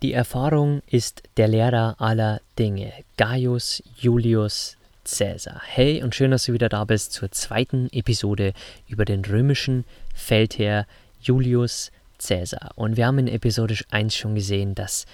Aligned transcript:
Die 0.00 0.12
Erfahrung 0.12 0.80
ist 0.88 1.24
der 1.38 1.48
Lehrer 1.48 1.96
aller 1.98 2.40
Dinge. 2.56 2.92
Gaius 3.16 3.82
Julius 3.96 4.76
Caesar. 5.04 5.60
Hey 5.64 6.04
und 6.04 6.14
schön, 6.14 6.30
dass 6.30 6.44
du 6.44 6.52
wieder 6.52 6.68
da 6.68 6.84
bist 6.84 7.12
zur 7.12 7.32
zweiten 7.32 7.88
Episode 7.90 8.52
über 8.86 9.04
den 9.04 9.24
römischen 9.24 9.84
Feldherr 10.14 10.86
Julius 11.20 11.90
Caesar. 12.24 12.70
Und 12.76 12.96
wir 12.96 13.08
haben 13.08 13.18
in 13.18 13.26
Episode 13.26 13.76
1 13.90 14.14
schon 14.14 14.36
gesehen, 14.36 14.76
dass 14.76 15.04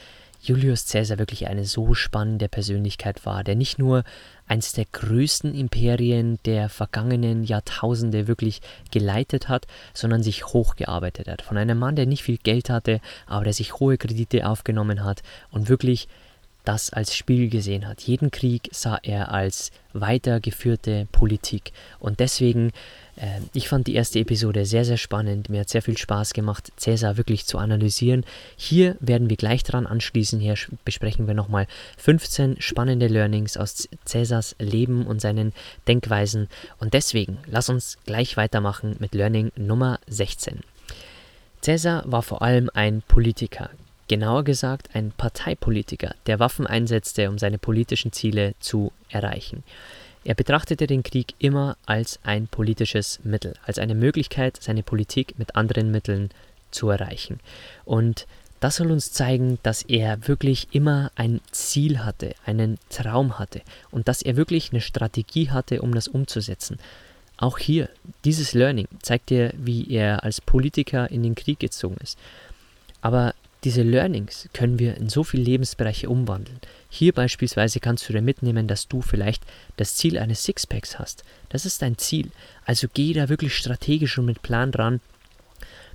Julius 0.44 0.86
Caesar 0.86 1.18
wirklich 1.18 1.46
eine 1.48 1.64
so 1.64 1.94
spannende 1.94 2.48
Persönlichkeit 2.48 3.24
war, 3.24 3.42
der 3.42 3.56
nicht 3.56 3.78
nur 3.78 4.04
eines 4.46 4.72
der 4.72 4.84
größten 4.84 5.54
Imperien 5.54 6.38
der 6.44 6.68
vergangenen 6.68 7.44
Jahrtausende 7.44 8.28
wirklich 8.28 8.60
geleitet 8.90 9.48
hat, 9.48 9.66
sondern 9.94 10.22
sich 10.22 10.44
hochgearbeitet 10.46 11.28
hat. 11.28 11.40
Von 11.40 11.56
einem 11.56 11.78
Mann, 11.78 11.96
der 11.96 12.04
nicht 12.04 12.22
viel 12.22 12.36
Geld 12.36 12.68
hatte, 12.68 13.00
aber 13.26 13.44
der 13.44 13.54
sich 13.54 13.80
hohe 13.80 13.96
Kredite 13.96 14.46
aufgenommen 14.46 15.02
hat 15.02 15.22
und 15.50 15.70
wirklich 15.70 16.08
das 16.64 16.92
als 16.92 17.16
Spiel 17.16 17.48
gesehen 17.48 17.86
hat. 17.86 18.02
Jeden 18.02 18.30
Krieg 18.30 18.68
sah 18.72 18.98
er 19.02 19.32
als 19.32 19.70
weitergeführte 19.92 21.06
Politik. 21.12 21.72
Und 21.98 22.20
deswegen, 22.20 22.72
ich 23.52 23.68
fand 23.68 23.86
die 23.86 23.94
erste 23.94 24.18
Episode 24.18 24.66
sehr, 24.66 24.84
sehr 24.84 24.96
spannend. 24.96 25.48
Mir 25.48 25.60
hat 25.60 25.68
sehr 25.68 25.82
viel 25.82 25.96
Spaß 25.96 26.32
gemacht, 26.32 26.72
Cäsar 26.76 27.16
wirklich 27.16 27.46
zu 27.46 27.58
analysieren. 27.58 28.24
Hier 28.56 28.96
werden 29.00 29.30
wir 29.30 29.36
gleich 29.36 29.62
dran 29.62 29.86
anschließen. 29.86 30.40
Hier 30.40 30.56
besprechen 30.84 31.26
wir 31.26 31.34
nochmal 31.34 31.66
15 31.98 32.60
spannende 32.60 33.06
Learnings 33.06 33.56
aus 33.56 33.88
Cäsars 34.04 34.56
Leben 34.58 35.06
und 35.06 35.20
seinen 35.20 35.52
Denkweisen. 35.86 36.48
Und 36.78 36.94
deswegen, 36.94 37.38
lass 37.46 37.68
uns 37.68 37.98
gleich 38.04 38.36
weitermachen 38.36 38.96
mit 38.98 39.14
Learning 39.14 39.52
Nummer 39.56 40.00
16. 40.08 40.60
Cäsar 41.60 42.02
war 42.06 42.22
vor 42.22 42.42
allem 42.42 42.68
ein 42.74 43.02
Politiker, 43.06 43.70
genauer 44.08 44.44
gesagt 44.44 44.90
ein 44.94 45.12
Parteipolitiker, 45.16 46.14
der 46.26 46.38
Waffen 46.38 46.66
einsetzte, 46.66 47.30
um 47.30 47.38
seine 47.38 47.58
politischen 47.58 48.12
Ziele 48.12 48.54
zu 48.58 48.92
erreichen. 49.08 49.62
Er 50.24 50.34
betrachtete 50.34 50.86
den 50.86 51.02
Krieg 51.02 51.34
immer 51.38 51.76
als 51.84 52.18
ein 52.22 52.48
politisches 52.48 53.20
Mittel, 53.24 53.54
als 53.64 53.78
eine 53.78 53.94
Möglichkeit, 53.94 54.58
seine 54.60 54.82
Politik 54.82 55.38
mit 55.38 55.54
anderen 55.54 55.90
Mitteln 55.90 56.30
zu 56.70 56.88
erreichen. 56.88 57.40
Und 57.84 58.26
das 58.60 58.76
soll 58.76 58.90
uns 58.90 59.12
zeigen, 59.12 59.58
dass 59.62 59.82
er 59.82 60.26
wirklich 60.26 60.68
immer 60.72 61.12
ein 61.16 61.42
Ziel 61.52 61.98
hatte, 61.98 62.34
einen 62.46 62.78
Traum 62.88 63.38
hatte 63.38 63.60
und 63.90 64.08
dass 64.08 64.22
er 64.22 64.36
wirklich 64.36 64.72
eine 64.72 64.80
Strategie 64.80 65.50
hatte, 65.50 65.82
um 65.82 65.94
das 65.94 66.08
umzusetzen. 66.08 66.78
Auch 67.36 67.58
hier, 67.58 67.90
dieses 68.24 68.54
Learning 68.54 68.88
zeigt 69.02 69.28
dir, 69.28 69.52
wie 69.58 69.90
er 69.90 70.24
als 70.24 70.40
Politiker 70.40 71.10
in 71.10 71.22
den 71.22 71.34
Krieg 71.34 71.58
gezogen 71.58 71.96
ist. 72.02 72.18
Aber 73.02 73.34
diese 73.64 73.82
Learnings 73.82 74.48
können 74.52 74.78
wir 74.78 74.96
in 74.96 75.08
so 75.08 75.24
viele 75.24 75.42
Lebensbereiche 75.42 76.10
umwandeln. 76.10 76.60
Hier 76.90 77.12
beispielsweise 77.12 77.80
kannst 77.80 78.08
du 78.08 78.12
dir 78.12 78.20
mitnehmen, 78.20 78.68
dass 78.68 78.88
du 78.88 79.00
vielleicht 79.00 79.42
das 79.76 79.96
Ziel 79.96 80.18
eines 80.18 80.44
Sixpacks 80.44 80.98
hast. 80.98 81.24
Das 81.48 81.64
ist 81.64 81.80
dein 81.80 81.96
Ziel. 81.96 82.30
Also 82.66 82.88
geh 82.92 83.14
da 83.14 83.28
wirklich 83.28 83.56
strategisch 83.56 84.18
und 84.18 84.26
mit 84.26 84.42
Plan 84.42 84.70
dran. 84.70 85.00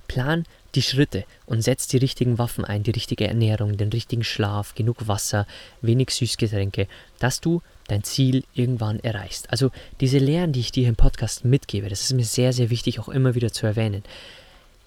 Plan 0.08 0.44
die 0.74 0.82
Schritte 0.82 1.24
und 1.46 1.62
setz 1.62 1.86
die 1.86 1.96
richtigen 1.96 2.38
Waffen 2.38 2.64
ein, 2.64 2.82
die 2.82 2.90
richtige 2.90 3.26
Ernährung, 3.26 3.76
den 3.76 3.90
richtigen 3.90 4.24
Schlaf, 4.24 4.74
genug 4.74 5.06
Wasser, 5.08 5.46
wenig 5.80 6.10
Süßgetränke, 6.10 6.88
dass 7.18 7.40
du 7.40 7.62
dein 7.88 8.04
Ziel 8.04 8.44
irgendwann 8.54 9.00
erreichst. 9.00 9.50
Also 9.50 9.70
diese 10.00 10.18
Lehren, 10.18 10.52
die 10.52 10.60
ich 10.60 10.72
dir 10.72 10.88
im 10.88 10.96
Podcast 10.96 11.44
mitgebe, 11.44 11.88
das 11.88 12.02
ist 12.02 12.12
mir 12.12 12.24
sehr, 12.24 12.52
sehr 12.52 12.70
wichtig 12.70 12.98
auch 13.00 13.08
immer 13.08 13.34
wieder 13.34 13.52
zu 13.52 13.66
erwähnen 13.66 14.02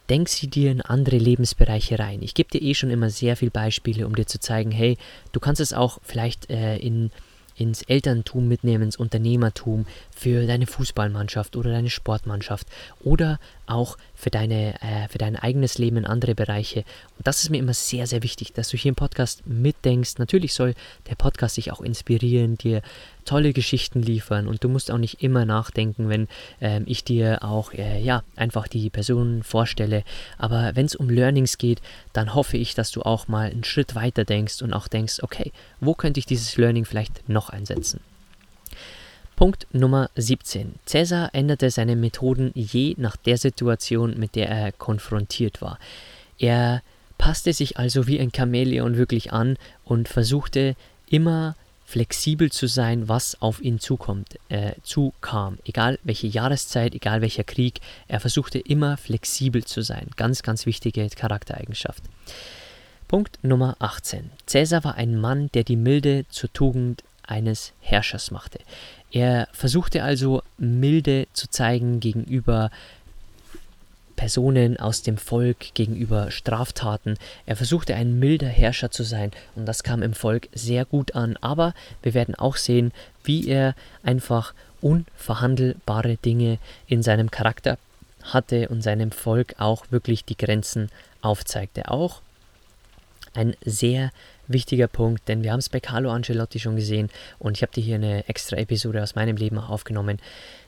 denk 0.09 0.30
sie 0.30 0.47
dir 0.47 0.72
in 0.72 0.81
andere 0.81 1.18
Lebensbereiche 1.18 2.00
rein. 2.00 2.22
Ich 2.22 2.34
gebe 2.34 2.50
dir 2.50 2.62
eh 2.62 2.74
schon 2.74 2.90
immer 2.90 3.09
sehr 3.09 3.38
viele 3.38 3.52
Beispiele, 3.52 4.06
um 4.06 4.16
dir 4.16 4.25
zu 4.25 4.40
zeigen, 4.40 4.72
hey, 4.72 4.97
du 5.31 5.40
kannst 5.40 5.62
es 5.62 5.74
auch 5.74 6.00
vielleicht 6.03 6.50
äh, 6.50 6.78
in 6.78 7.12
ins 7.56 7.81
Elterntum 7.84 8.47
mitnehmen, 8.47 8.84
ins 8.84 8.97
Unternehmertum, 8.97 9.86
für 10.16 10.46
deine 10.46 10.68
Fußballmannschaft 10.68 11.56
oder 11.56 11.72
deine 11.72 11.90
Sportmannschaft 11.90 12.68
oder 13.03 13.40
auch 13.66 13.97
für, 14.14 14.30
deine, 14.30 14.75
äh, 14.81 15.08
für 15.09 15.18
dein 15.18 15.36
eigenes 15.36 15.78
Leben 15.78 15.97
in 15.97 16.06
andere 16.06 16.36
Bereiche. 16.36 16.84
Und 17.18 17.28
das 17.28 17.44
ist 17.44 17.50
mir 17.50 17.58
immer 17.58 17.74
sehr, 17.74 18.08
sehr 18.08 18.24
wichtig, 18.24 18.53
dass 18.53 18.69
du 18.69 18.78
hier 18.78 18.90
im 18.90 18.96
Podcast 18.96 19.46
mitdenkst. 19.47 20.18
Natürlich 20.18 20.53
soll 20.53 20.75
der 21.09 21.16
Podcast 21.16 21.58
dich 21.58 21.72
auch 21.72 21.81
inspirieren, 21.81 22.58
dir 22.58 22.81
tolle 23.25 23.53
Geschichten 23.53 24.02
liefern 24.02 24.47
und 24.47 24.63
du 24.63 24.69
musst 24.69 24.92
auch 24.92 24.97
nicht 24.97 25.24
immer 25.24 25.46
nachdenken, 25.46 26.09
wenn 26.09 26.28
äh, 26.59 26.81
ich 26.86 27.03
dir 27.03 27.44
auch 27.44 27.74
äh, 27.74 28.02
ja 28.02 28.24
einfach 28.36 28.68
die 28.68 28.90
Personen 28.90 29.44
vorstelle. 29.44 30.03
Aber 30.38 30.75
wenn 30.75 30.86
es 30.86 30.96
um 30.96 31.09
Learnings 31.09 31.58
geht, 31.58 31.81
dann 32.12 32.36
hoffe 32.36 32.58
ich, 32.58 32.75
dass 32.75 32.92
du 32.92 33.02
auch 33.02 33.28
mal 33.28 33.50
einen 33.50 33.63
Schritt 33.63 33.96
weiter 33.96 34.25
denkst 34.25 34.62
und 34.62 34.74
auch 34.74 34.88
denkst, 34.88 35.19
okay, 35.22 35.52
wo 35.80 35.94
könnte 35.94 36.19
ich 36.19 36.25
dieses 36.25 36.58
Learning 36.58 36.86
vielleicht 36.86 37.28
noch 37.30 37.43
einsetzen? 37.50 38.00
Punkt 39.36 39.68
Nummer 39.72 40.09
17. 40.16 40.76
Cäsar 40.86 41.31
änderte 41.34 41.72
seine 41.72 41.96
Methoden 41.96 42.52
je 42.54 42.94
nach 42.98 43.16
der 43.16 43.38
Situation, 43.38 44.18
mit 44.18 44.36
der 44.36 44.50
er 44.50 44.72
konfrontiert 44.72 45.62
war. 45.62 45.80
Er 46.38 46.84
passte 47.18 47.54
sich 47.54 47.78
also 47.78 48.06
wie 48.08 48.20
ein 48.20 48.31
Chamäleon 48.36 48.98
wirklich 48.98 49.34
an 49.34 49.58
und 49.86 50.08
versuchte 50.08 50.76
immer 51.09 51.56
flexibel 51.86 52.52
zu 52.52 52.68
sein, 52.68 53.08
was 53.08 53.42
auf 53.42 53.62
ihn 53.62 53.80
zukommt, 53.80 54.40
äh, 54.50 54.74
zukam. 54.84 55.58
Egal 55.66 56.00
welche 56.04 56.28
Jahreszeit, 56.28 56.96
egal 56.96 57.22
welcher 57.22 57.44
Krieg, 57.44 57.81
er 58.08 58.20
versuchte 58.20 58.60
immer 58.60 58.98
flexibel 58.98 59.64
zu 59.64 59.81
sein. 59.81 60.08
Ganz, 60.16 60.44
ganz 60.44 60.66
wichtige 60.66 61.08
Charaktereigenschaft. 61.10 62.04
Punkt 63.08 63.38
Nummer 63.44 63.75
18. 63.80 64.31
Cäsar 64.46 64.84
war 64.84 64.96
ein 64.96 65.20
Mann, 65.20 65.50
der 65.54 65.64
die 65.64 65.75
Milde 65.75 66.25
zur 66.30 66.52
Tugend 66.52 67.04
eines 67.28 67.74
Herrschers 67.82 68.32
machte. 68.32 68.60
Er 69.12 69.48
versuchte 69.52 70.04
also 70.04 70.42
Milde 70.58 71.28
zu 71.34 71.50
zeigen 71.50 72.00
gegenüber 72.00 72.72
Personen 74.16 74.80
aus 74.80 75.02
dem 75.02 75.18
Volk 75.18 75.74
gegenüber 75.74 76.31
Straftaten. 76.31 77.18
Er 77.46 77.56
versuchte 77.56 77.96
ein 77.96 78.20
milder 78.20 78.48
Herrscher 78.48 78.92
zu 78.92 79.04
sein 79.04 79.31
und 79.56 79.66
das 79.66 79.84
kam 79.84 80.02
im 80.02 80.14
Volk 80.14 80.50
sehr 80.54 80.86
gut 80.86 81.16
an. 81.16 81.38
Aber 81.42 81.74
wir 82.02 82.14
werden 82.14 82.36
auch 82.36 82.56
sehen, 82.56 82.92
wie 83.24 83.48
er 83.48 83.76
einfach 84.04 84.54
unverhandelbare 84.81 86.18
Dinge 86.18 86.58
in 86.88 87.04
seinem 87.04 87.31
Charakter 87.31 87.78
hatte 88.24 88.69
und 88.69 88.81
seinem 88.81 89.12
Volk 89.12 89.56
auch 89.58 89.86
wirklich 89.90 90.26
die 90.26 90.38
Grenzen 90.38 90.90
aufzeigte. 91.22 91.90
Auch 91.90 92.22
ein 93.34 93.56
sehr 93.66 94.12
wichtiger 94.48 94.88
Punkt, 94.88 95.28
denn 95.28 95.44
wir 95.44 95.51
haben 95.51 95.60
es 95.60 95.69
bei 95.69 95.80
Carlo 95.80 96.12
Ancelotti 96.12 96.60
schon 96.60 96.75
gesehen 96.75 97.10
und 97.40 97.57
ich 97.57 97.62
habe 97.62 97.74
dir 97.74 97.84
hier 97.84 97.95
eine 97.95 98.28
extra 98.28 98.57
Episode 98.57 99.01
aus 99.01 99.16
meinem 99.16 99.38
Leben 99.38 99.57
aufgenommen. 99.57 100.19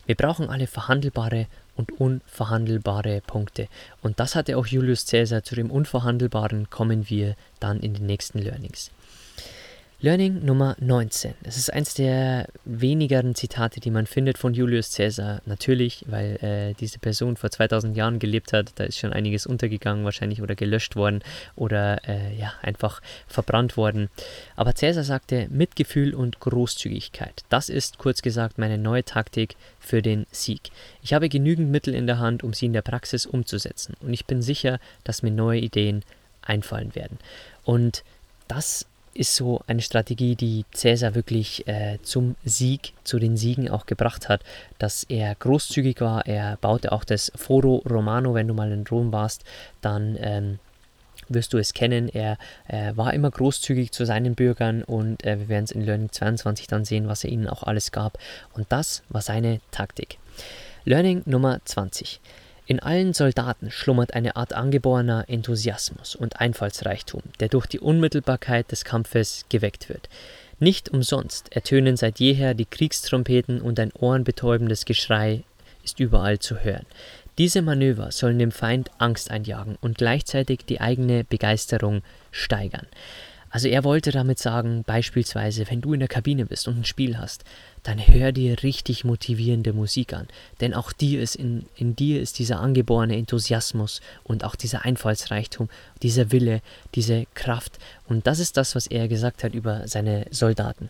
Wir 0.06 0.16
brauchen 0.16 0.50
alle 0.50 0.68
verhandelbare 0.68 1.48
und 1.75 2.00
unverhandelbare 2.00 3.22
Punkte. 3.25 3.68
Und 4.01 4.19
das 4.19 4.36
hatte 4.36 4.57
auch 4.57 4.68
Julius 4.68 5.06
Caesar. 5.07 5.44
Zu 5.44 5.56
dem 5.56 5.72
Unverhandelbaren 5.72 6.69
kommen 6.69 7.10
wir 7.10 7.36
dann 7.60 7.80
in 7.80 7.94
den 7.94 8.06
nächsten 8.06 8.39
Learnings. 8.39 8.92
Learning 10.01 10.44
Nummer 10.44 10.75
19. 10.81 11.36
Es 11.44 11.56
ist 11.56 11.71
eins 11.71 11.94
der 11.94 12.50
wenigeren 12.65 13.33
Zitate, 13.33 13.80
die 13.80 13.92
man 13.92 14.07
findet 14.07 14.38
von 14.38 14.53
Julius 14.53 14.94
Caesar. 14.94 15.42
Natürlich, 15.45 16.03
weil 16.07 16.36
äh, 16.44 16.74
diese 16.74 17.00
Person 17.00 17.38
vor 17.38 17.50
2000 17.50 17.95
Jahren 17.95 18.19
gelebt 18.19 18.51
hat. 18.51 18.74
Da 18.75 18.83
ist 18.83 19.00
schon 19.00 19.13
einiges 19.13 19.47
untergegangen, 19.47 20.03
wahrscheinlich 20.03 20.42
oder 20.42 20.53
gelöscht 20.53 20.97
worden 20.97 21.24
oder 21.56 22.06
äh, 22.09 22.38
ja, 22.38 22.53
einfach 22.62 23.01
verbrannt 23.27 23.77
worden. 23.77 24.09
Aber 24.57 24.74
Caesar 24.74 25.06
sagte 25.06 25.47
Mitgefühl 25.50 26.13
und 26.13 26.41
Großzügigkeit. 26.41 27.45
Das 27.48 27.69
ist 27.69 27.98
kurz 27.98 28.21
gesagt 28.21 28.57
meine 28.57 28.77
neue 28.77 29.06
Taktik 29.06 29.56
für 29.80 30.01
den 30.01 30.27
Sieg. 30.30 30.71
Ich 31.03 31.13
habe 31.13 31.30
genügend 31.30 31.71
Mittel 31.71 31.95
in 31.95 32.06
der 32.06 32.19
Hand, 32.19 32.44
um 32.44 32.53
sie 32.53 32.65
in 32.65 32.74
der 32.74 32.81
Praxis 32.81 33.25
umzusetzen. 33.25 33.95
Und 34.01 34.13
ich 34.13 34.25
bin 34.25 34.41
sicher, 34.41 34.80
dass 35.06 35.24
mir 35.24 35.31
neue 35.31 35.62
Ideen 35.62 36.03
einfallen 36.41 36.95
werden. 36.95 37.18
Und 37.63 38.03
das 38.50 38.86
ist 39.15 39.35
so 39.35 39.62
eine 39.65 39.81
Strategie, 39.81 40.35
die 40.35 40.65
Cäsar 40.73 41.15
wirklich 41.15 41.67
äh, 41.67 41.97
zum 42.03 42.35
Sieg, 42.44 42.94
zu 43.03 43.17
den 43.17 43.38
Siegen 43.38 43.69
auch 43.69 43.85
gebracht 43.85 44.29
hat, 44.29 44.41
dass 44.77 45.03
er 45.06 45.33
großzügig 45.35 46.01
war. 46.01 46.25
Er 46.27 46.57
baute 46.57 46.91
auch 46.91 47.03
das 47.03 47.31
Foro 47.35 47.81
Romano, 47.89 48.33
wenn 48.33 48.47
du 48.47 48.53
mal 48.53 48.71
in 48.71 48.85
Rom 48.85 49.12
warst, 49.12 49.44
dann 49.81 50.17
ähm, 50.19 50.59
wirst 51.29 51.53
du 51.53 51.57
es 51.57 51.73
kennen. 51.73 52.09
Er 52.09 52.38
äh, 52.67 52.91
war 52.95 53.13
immer 53.13 53.31
großzügig 53.31 53.91
zu 53.91 54.06
seinen 54.06 54.35
Bürgern 54.35 54.83
und 54.83 55.23
äh, 55.23 55.39
wir 55.39 55.50
werden 55.50 55.63
es 55.63 55.71
in 55.71 55.81
Learning 55.81 56.12
22 56.12 56.67
dann 56.67 56.85
sehen, 56.85 57.07
was 57.07 57.23
er 57.23 57.31
ihnen 57.31 57.47
auch 57.47 57.63
alles 57.63 57.91
gab. 57.91 58.17
Und 58.53 58.67
das 58.69 59.01
war 59.09 59.21
seine 59.21 59.62
Taktik. 59.71 60.17
Learning 60.83 61.23
Nummer 61.25 61.62
20. 61.63 62.19
In 62.67 62.79
allen 62.79 63.13
Soldaten 63.13 63.69
schlummert 63.69 64.15
eine 64.15 64.35
Art 64.35 64.53
angeborener 64.53 65.25
Enthusiasmus 65.27 66.15
und 66.15 66.39
Einfallsreichtum, 66.39 67.21
der 67.39 67.50
durch 67.50 67.67
die 67.67 67.79
Unmittelbarkeit 67.79 68.71
des 68.71 68.83
Kampfes 68.83 69.45
geweckt 69.50 69.88
wird. 69.88 70.09
Nicht 70.59 70.89
umsonst 70.89 71.56
ertönen 71.56 71.95
seit 71.95 72.19
jeher 72.19 72.53
die 72.53 72.65
Kriegstrompeten 72.65 73.62
und 73.62 73.79
ein 73.79 73.91
ohrenbetäubendes 73.91 74.85
Geschrei 74.85 75.44
ist 75.83 76.00
überall 76.00 76.39
zu 76.39 76.63
hören. 76.63 76.85
Diese 77.38 77.62
Manöver 77.62 78.12
sollen 78.12 78.39
dem 78.39 78.51
Feind 78.51 78.89
Angst 78.97 79.29
einjagen 79.29 79.77
und 79.81 79.97
gleichzeitig 79.97 80.62
die 80.65 80.79
eigene 80.79 81.23
Begeisterung 81.23 82.01
steigern. 82.31 82.88
Also 83.56 83.69
er 83.69 83.86
wollte 83.86 84.12
damit 84.12 84.38
sagen, 84.38 84.84
beispielsweise, 84.86 85.69
wenn 85.69 85.80
du 85.80 85.94
in 85.94 86.02
der 86.02 86.10
Kabine 86.10 86.46
bist 86.46 86.68
und 86.68 86.80
ein 86.80 86.84
Spiel 86.84 87.18
hast, 87.18 87.46
dann 87.84 88.06
hör 88.06 88.34
dir 88.34 88.63
richtig 88.63 89.06
motivierende 89.06 89.72
Musik 89.72 90.12
an. 90.12 90.28
Denn 90.60 90.74
auch 90.74 90.92
dir 90.92 91.22
ist 91.22 91.38
in, 91.38 91.66
in 91.78 91.96
dir 91.96 92.22
ist 92.22 92.38
dieser 92.38 92.60
angeborene 92.60 93.16
Enthusiasmus 93.16 94.02
und 94.25 94.44
auch 94.44 94.57
dieser 94.57 94.84
Einfallsreichtum, 94.84 95.69
dieser 96.02 96.34
Wille, 96.34 96.60
diese 96.96 97.28
Kraft. 97.34 97.80
Und 98.10 98.28
das 98.28 98.40
ist 98.40 98.57
das, 98.57 98.75
was 98.75 98.88
er 98.88 99.07
gesagt 99.07 99.42
hat 99.46 99.54
über 99.54 99.88
seine 99.88 100.25
Soldaten. 100.31 100.90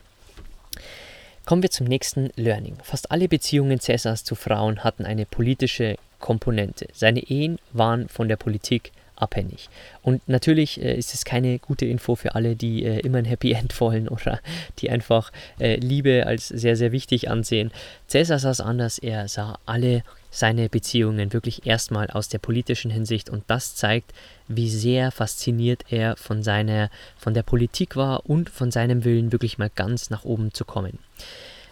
Kommen 1.45 1.61
wir 1.61 1.69
zum 1.69 1.85
nächsten 1.85 2.31
Learning. 2.35 2.77
Fast 2.81 3.11
alle 3.11 3.27
Beziehungen 3.27 3.79
Cäsars 3.79 4.23
zu 4.23 4.33
Frauen 4.33 4.83
hatten 4.83 5.05
eine 5.05 5.27
politische 5.27 5.97
Komponente. 6.17 6.87
Seine 6.93 7.19
Ehen 7.19 7.59
waren 7.73 8.09
von 8.09 8.27
der 8.27 8.37
Politik 8.37 8.91
abhängig. 9.15 9.69
Und 10.01 10.27
natürlich 10.27 10.81
äh, 10.81 10.95
ist 10.95 11.13
es 11.13 11.25
keine 11.25 11.59
gute 11.59 11.85
Info 11.85 12.15
für 12.15 12.35
alle, 12.35 12.55
die 12.55 12.83
äh, 12.83 12.99
immer 12.99 13.19
ein 13.19 13.25
Happy 13.25 13.51
End 13.51 13.79
wollen 13.81 14.07
oder 14.07 14.39
die 14.79 14.89
einfach 14.89 15.31
äh, 15.59 15.75
Liebe 15.77 16.25
als 16.27 16.47
sehr, 16.47 16.75
sehr 16.75 16.91
wichtig 16.91 17.29
ansehen. 17.29 17.71
Cäsar 18.07 18.39
sah 18.39 18.51
es 18.51 18.61
anders, 18.61 18.97
er 18.99 19.27
sah 19.27 19.57
alle 19.65 20.03
seine 20.31 20.67
Beziehungen 20.67 21.31
wirklich 21.31 21.65
erstmal 21.65 22.09
aus 22.09 22.27
der 22.27 22.39
politischen 22.39 22.91
Hinsicht 22.91 23.29
und 23.29 23.45
das 23.47 23.75
zeigt, 23.75 24.11
wie 24.49 24.69
sehr 24.69 25.11
fasziniert 25.11 25.85
er 25.89 26.17
von 26.17 26.43
seiner, 26.43 26.89
von 27.17 27.33
der 27.33 27.43
Politik 27.43 27.95
war 27.95 28.29
und 28.29 28.49
von 28.49 28.69
seinem 28.69 29.05
Willen 29.05 29.31
wirklich 29.31 29.57
mal 29.57 29.71
ganz 29.73 30.09
nach 30.09 30.25
oben 30.25 30.53
zu 30.53 30.65
kommen. 30.65 30.99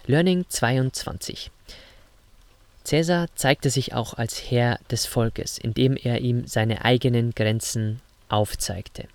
Learning 0.06 0.46
22. 0.48 1.51
Caesar 2.85 3.27
zeigte 3.35 3.69
sich 3.69 3.94
auch 3.94 4.13
als 4.13 4.51
Herr 4.51 4.80
des 4.91 5.06
Volkes, 5.06 5.57
indem 5.57 5.95
er 5.95 6.21
ihm 6.21 6.45
seine 6.47 6.83
eigenen 6.83 7.31
Grenzen 7.31 8.01
aufzeigte. 8.30 9.07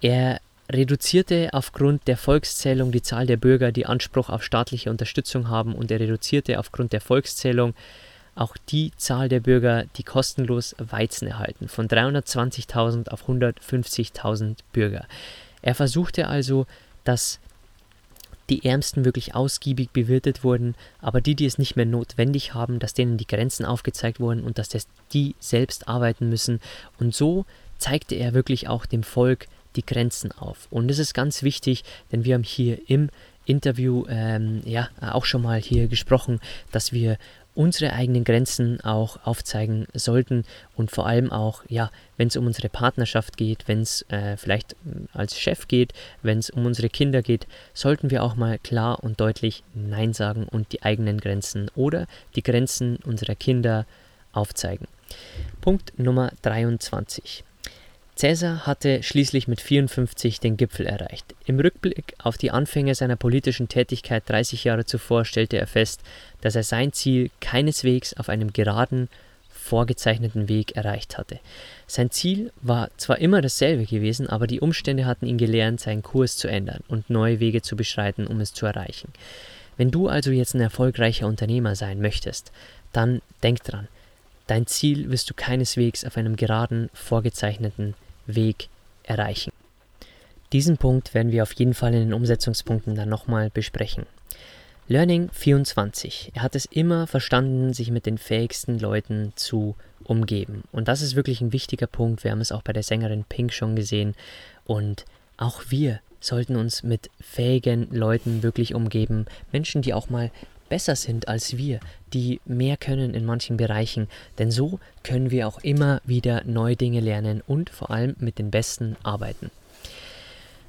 Er 0.00 0.40
reduzierte 0.70 1.50
aufgrund 1.52 2.06
der 2.06 2.16
Volkszählung 2.16 2.92
die 2.92 3.02
Zahl 3.02 3.26
der 3.26 3.36
Bürger, 3.36 3.72
die 3.72 3.86
Anspruch 3.86 4.28
auf 4.28 4.44
staatliche 4.44 4.90
Unterstützung 4.90 5.48
haben, 5.48 5.74
und 5.74 5.90
er 5.90 6.00
reduzierte 6.00 6.58
aufgrund 6.58 6.92
der 6.92 7.00
Volkszählung 7.00 7.74
auch 8.36 8.56
die 8.68 8.92
Zahl 8.96 9.28
der 9.28 9.40
Bürger, 9.40 9.84
die 9.96 10.04
kostenlos 10.04 10.76
Weizen 10.78 11.26
erhalten, 11.26 11.68
von 11.68 11.88
320.000 11.88 13.08
auf 13.08 13.28
150.000 13.28 14.58
Bürger. 14.72 15.06
Er 15.62 15.74
versuchte 15.74 16.28
also, 16.28 16.66
dass 17.04 17.40
die 18.50 18.64
Ärmsten 18.64 19.04
wirklich 19.04 19.34
ausgiebig 19.34 19.90
bewirtet 19.90 20.44
wurden, 20.44 20.74
aber 21.00 21.20
die, 21.20 21.34
die 21.34 21.46
es 21.46 21.58
nicht 21.58 21.76
mehr 21.76 21.86
notwendig 21.86 22.52
haben, 22.52 22.78
dass 22.78 22.94
denen 22.94 23.16
die 23.16 23.26
Grenzen 23.26 23.64
aufgezeigt 23.64 24.20
wurden 24.20 24.42
und 24.42 24.58
dass 24.58 24.68
das 24.68 24.88
die 25.12 25.34
selbst 25.38 25.88
arbeiten 25.88 26.28
müssen. 26.28 26.60
Und 26.98 27.14
so 27.14 27.46
zeigte 27.78 28.16
er 28.16 28.34
wirklich 28.34 28.68
auch 28.68 28.86
dem 28.86 29.02
Volk 29.02 29.46
die 29.76 29.86
Grenzen 29.86 30.32
auf. 30.32 30.66
Und 30.70 30.88
das 30.88 30.98
ist 30.98 31.14
ganz 31.14 31.42
wichtig, 31.42 31.84
denn 32.10 32.24
wir 32.24 32.34
haben 32.34 32.42
hier 32.42 32.78
im 32.88 33.08
Interview 33.46 34.04
ähm, 34.08 34.62
ja 34.64 34.88
auch 35.00 35.24
schon 35.24 35.42
mal 35.42 35.60
hier 35.60 35.86
gesprochen, 35.86 36.40
dass 36.72 36.92
wir 36.92 37.16
unsere 37.60 37.92
eigenen 37.92 38.24
Grenzen 38.24 38.80
auch 38.80 39.18
aufzeigen 39.26 39.86
sollten 39.92 40.44
und 40.76 40.90
vor 40.90 41.06
allem 41.06 41.30
auch, 41.30 41.62
ja, 41.68 41.90
wenn 42.16 42.28
es 42.28 42.36
um 42.38 42.46
unsere 42.46 42.70
Partnerschaft 42.70 43.36
geht, 43.36 43.68
wenn 43.68 43.82
es 43.82 44.00
äh, 44.08 44.38
vielleicht 44.38 44.76
hm, 44.82 45.08
als 45.12 45.38
Chef 45.38 45.68
geht, 45.68 45.92
wenn 46.22 46.38
es 46.38 46.48
um 46.48 46.64
unsere 46.64 46.88
Kinder 46.88 47.20
geht, 47.20 47.46
sollten 47.74 48.10
wir 48.10 48.24
auch 48.24 48.34
mal 48.34 48.58
klar 48.58 49.04
und 49.04 49.20
deutlich 49.20 49.62
Nein 49.74 50.14
sagen 50.14 50.44
und 50.44 50.72
die 50.72 50.82
eigenen 50.82 51.20
Grenzen 51.20 51.70
oder 51.74 52.06
die 52.34 52.42
Grenzen 52.42 52.96
unserer 53.04 53.34
Kinder 53.34 53.84
aufzeigen. 54.32 54.88
Punkt 55.60 55.92
Nummer 55.98 56.32
23. 56.40 57.44
Caesar 58.20 58.66
hatte 58.66 59.02
schließlich 59.02 59.48
mit 59.48 59.62
54 59.62 60.40
den 60.40 60.58
Gipfel 60.58 60.84
erreicht. 60.84 61.34
Im 61.46 61.58
Rückblick 61.58 62.12
auf 62.18 62.36
die 62.36 62.50
Anfänge 62.50 62.94
seiner 62.94 63.16
politischen 63.16 63.68
Tätigkeit 63.68 64.28
30 64.28 64.64
Jahre 64.64 64.84
zuvor 64.84 65.24
stellte 65.24 65.56
er 65.56 65.66
fest, 65.66 66.02
dass 66.42 66.54
er 66.54 66.62
sein 66.62 66.92
Ziel 66.92 67.30
keineswegs 67.40 68.12
auf 68.12 68.28
einem 68.28 68.52
geraden, 68.52 69.08
vorgezeichneten 69.48 70.50
Weg 70.50 70.76
erreicht 70.76 71.16
hatte. 71.16 71.40
Sein 71.86 72.10
Ziel 72.10 72.52
war 72.60 72.90
zwar 72.98 73.20
immer 73.20 73.40
dasselbe 73.40 73.86
gewesen, 73.86 74.26
aber 74.28 74.46
die 74.46 74.60
Umstände 74.60 75.06
hatten 75.06 75.24
ihn 75.24 75.38
gelernt, 75.38 75.80
seinen 75.80 76.02
Kurs 76.02 76.36
zu 76.36 76.46
ändern 76.46 76.84
und 76.88 77.08
neue 77.08 77.40
Wege 77.40 77.62
zu 77.62 77.74
beschreiten, 77.74 78.26
um 78.26 78.40
es 78.40 78.52
zu 78.52 78.66
erreichen. 78.66 79.14
Wenn 79.78 79.90
du 79.90 80.08
also 80.08 80.30
jetzt 80.30 80.54
ein 80.54 80.60
erfolgreicher 80.60 81.26
Unternehmer 81.26 81.74
sein 81.74 82.02
möchtest, 82.02 82.52
dann 82.92 83.22
denk 83.42 83.64
dran, 83.64 83.88
dein 84.46 84.66
Ziel 84.66 85.10
wirst 85.10 85.30
du 85.30 85.34
keineswegs 85.34 86.04
auf 86.04 86.18
einem 86.18 86.36
geraden, 86.36 86.90
vorgezeichneten 86.92 87.94
Weg 88.34 88.68
erreichen. 89.02 89.52
Diesen 90.52 90.78
Punkt 90.78 91.14
werden 91.14 91.32
wir 91.32 91.42
auf 91.42 91.52
jeden 91.52 91.74
Fall 91.74 91.94
in 91.94 92.00
den 92.00 92.14
Umsetzungspunkten 92.14 92.94
dann 92.94 93.08
nochmal 93.08 93.50
besprechen. 93.50 94.06
Learning 94.88 95.30
24. 95.30 96.32
Er 96.34 96.42
hat 96.42 96.56
es 96.56 96.64
immer 96.64 97.06
verstanden, 97.06 97.72
sich 97.72 97.92
mit 97.92 98.06
den 98.06 98.18
fähigsten 98.18 98.80
Leuten 98.80 99.32
zu 99.36 99.76
umgeben. 100.02 100.64
Und 100.72 100.88
das 100.88 101.02
ist 101.02 101.14
wirklich 101.14 101.40
ein 101.40 101.52
wichtiger 101.52 101.86
Punkt. 101.86 102.24
Wir 102.24 102.32
haben 102.32 102.40
es 102.40 102.50
auch 102.50 102.62
bei 102.62 102.72
der 102.72 102.82
Sängerin 102.82 103.24
Pink 103.28 103.52
schon 103.52 103.76
gesehen. 103.76 104.16
Und 104.64 105.04
auch 105.36 105.62
wir 105.68 106.00
sollten 106.18 106.56
uns 106.56 106.82
mit 106.82 107.08
fähigen 107.20 107.88
Leuten 107.92 108.42
wirklich 108.42 108.74
umgeben. 108.74 109.26
Menschen, 109.52 109.82
die 109.82 109.94
auch 109.94 110.10
mal 110.10 110.32
besser 110.70 110.96
sind 110.96 111.28
als 111.28 111.58
wir, 111.58 111.80
die 112.14 112.40
mehr 112.46 112.78
können 112.78 113.12
in 113.12 113.26
manchen 113.26 113.58
Bereichen, 113.58 114.08
denn 114.38 114.50
so 114.50 114.80
können 115.02 115.30
wir 115.30 115.46
auch 115.46 115.58
immer 115.58 116.00
wieder 116.06 116.44
neue 116.44 116.76
Dinge 116.76 117.00
lernen 117.00 117.42
und 117.46 117.68
vor 117.68 117.90
allem 117.90 118.16
mit 118.18 118.38
den 118.38 118.50
Besten 118.50 118.96
arbeiten. 119.02 119.50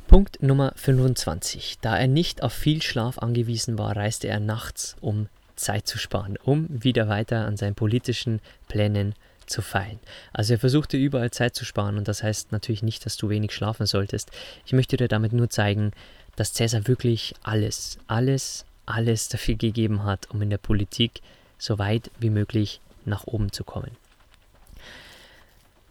Punkt 0.07 0.43
Nummer 0.43 0.73
25. 0.75 1.77
Da 1.79 1.97
er 1.97 2.07
nicht 2.07 2.43
auf 2.43 2.51
viel 2.51 2.81
Schlaf 2.81 3.19
angewiesen 3.19 3.77
war, 3.77 3.95
reiste 3.95 4.27
er 4.27 4.41
nachts, 4.41 4.97
um 4.99 5.29
Zeit 5.55 5.87
zu 5.87 5.97
sparen, 5.97 6.37
um 6.43 6.67
wieder 6.69 7.07
weiter 7.07 7.45
an 7.45 7.55
seinen 7.55 7.75
politischen 7.75 8.41
Plänen 8.67 9.15
zu 9.45 9.61
feilen. 9.61 9.99
Also 10.33 10.53
er 10.53 10.59
versuchte 10.59 10.97
überall 10.97 11.31
Zeit 11.31 11.55
zu 11.55 11.63
sparen 11.63 11.97
und 11.97 12.07
das 12.07 12.23
heißt 12.23 12.51
natürlich 12.51 12.83
nicht, 12.83 13.05
dass 13.05 13.15
du 13.15 13.29
wenig 13.29 13.53
schlafen 13.53 13.85
solltest. 13.85 14.31
Ich 14.65 14.73
möchte 14.73 14.97
dir 14.97 15.07
damit 15.07 15.31
nur 15.31 15.49
zeigen, 15.49 15.91
dass 16.35 16.53
Cäsar 16.53 16.87
wirklich 16.87 17.33
alles, 17.43 17.97
alles 18.07 18.65
alles 18.85 19.29
dafür 19.29 19.55
gegeben 19.55 20.03
hat, 20.03 20.29
um 20.31 20.41
in 20.41 20.49
der 20.49 20.57
Politik 20.57 21.21
so 21.57 21.77
weit 21.77 22.11
wie 22.19 22.29
möglich 22.29 22.81
nach 23.05 23.25
oben 23.25 23.51
zu 23.51 23.63
kommen. 23.63 23.91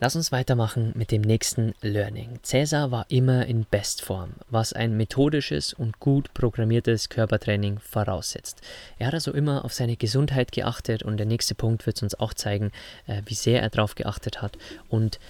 Lass 0.02 0.16
uns 0.16 0.32
weitermachen 0.32 0.92
mit 0.97 1.11
dem 1.11 1.20
nächsten 1.20 1.75
Learning. 1.82 2.38
Cäsar 2.42 2.90
war 2.90 3.04
immer 3.11 3.44
in 3.44 3.66
Bestform, 3.70 4.30
was 4.49 4.73
ein 4.73 4.97
methodisches 4.97 5.75
und 5.75 6.00
gut 6.00 6.32
programmiertes 6.32 7.11
Körpertraining 7.11 7.80
voraussetzt. 7.80 8.62
Er 8.99 9.09
hat 9.09 9.14
also 9.14 9.30
immer 9.30 9.62
auf 9.62 9.75
seine 9.75 9.97
Gesundheit 9.97 10.52
geachtet 10.52 11.02
und 11.02 11.18
der 11.18 11.26
nächste 11.26 11.54
Punkt 11.54 11.85
wird 11.85 12.02
uns 12.02 12.14
auch 12.14 12.32
zeigen, 12.32 12.73
äh, 13.06 13.20
wie 13.26 13.35
sehr 13.35 13.61
er 13.61 13.68
darauf 13.68 13.94
geachtet 13.94 14.40
hat. 14.40 14.56
Und 14.88 15.20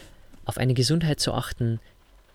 auf 0.44 0.56
eine 0.56 0.74
Gesundheit 0.74 1.18
zu 1.18 1.34
achten 1.34 1.80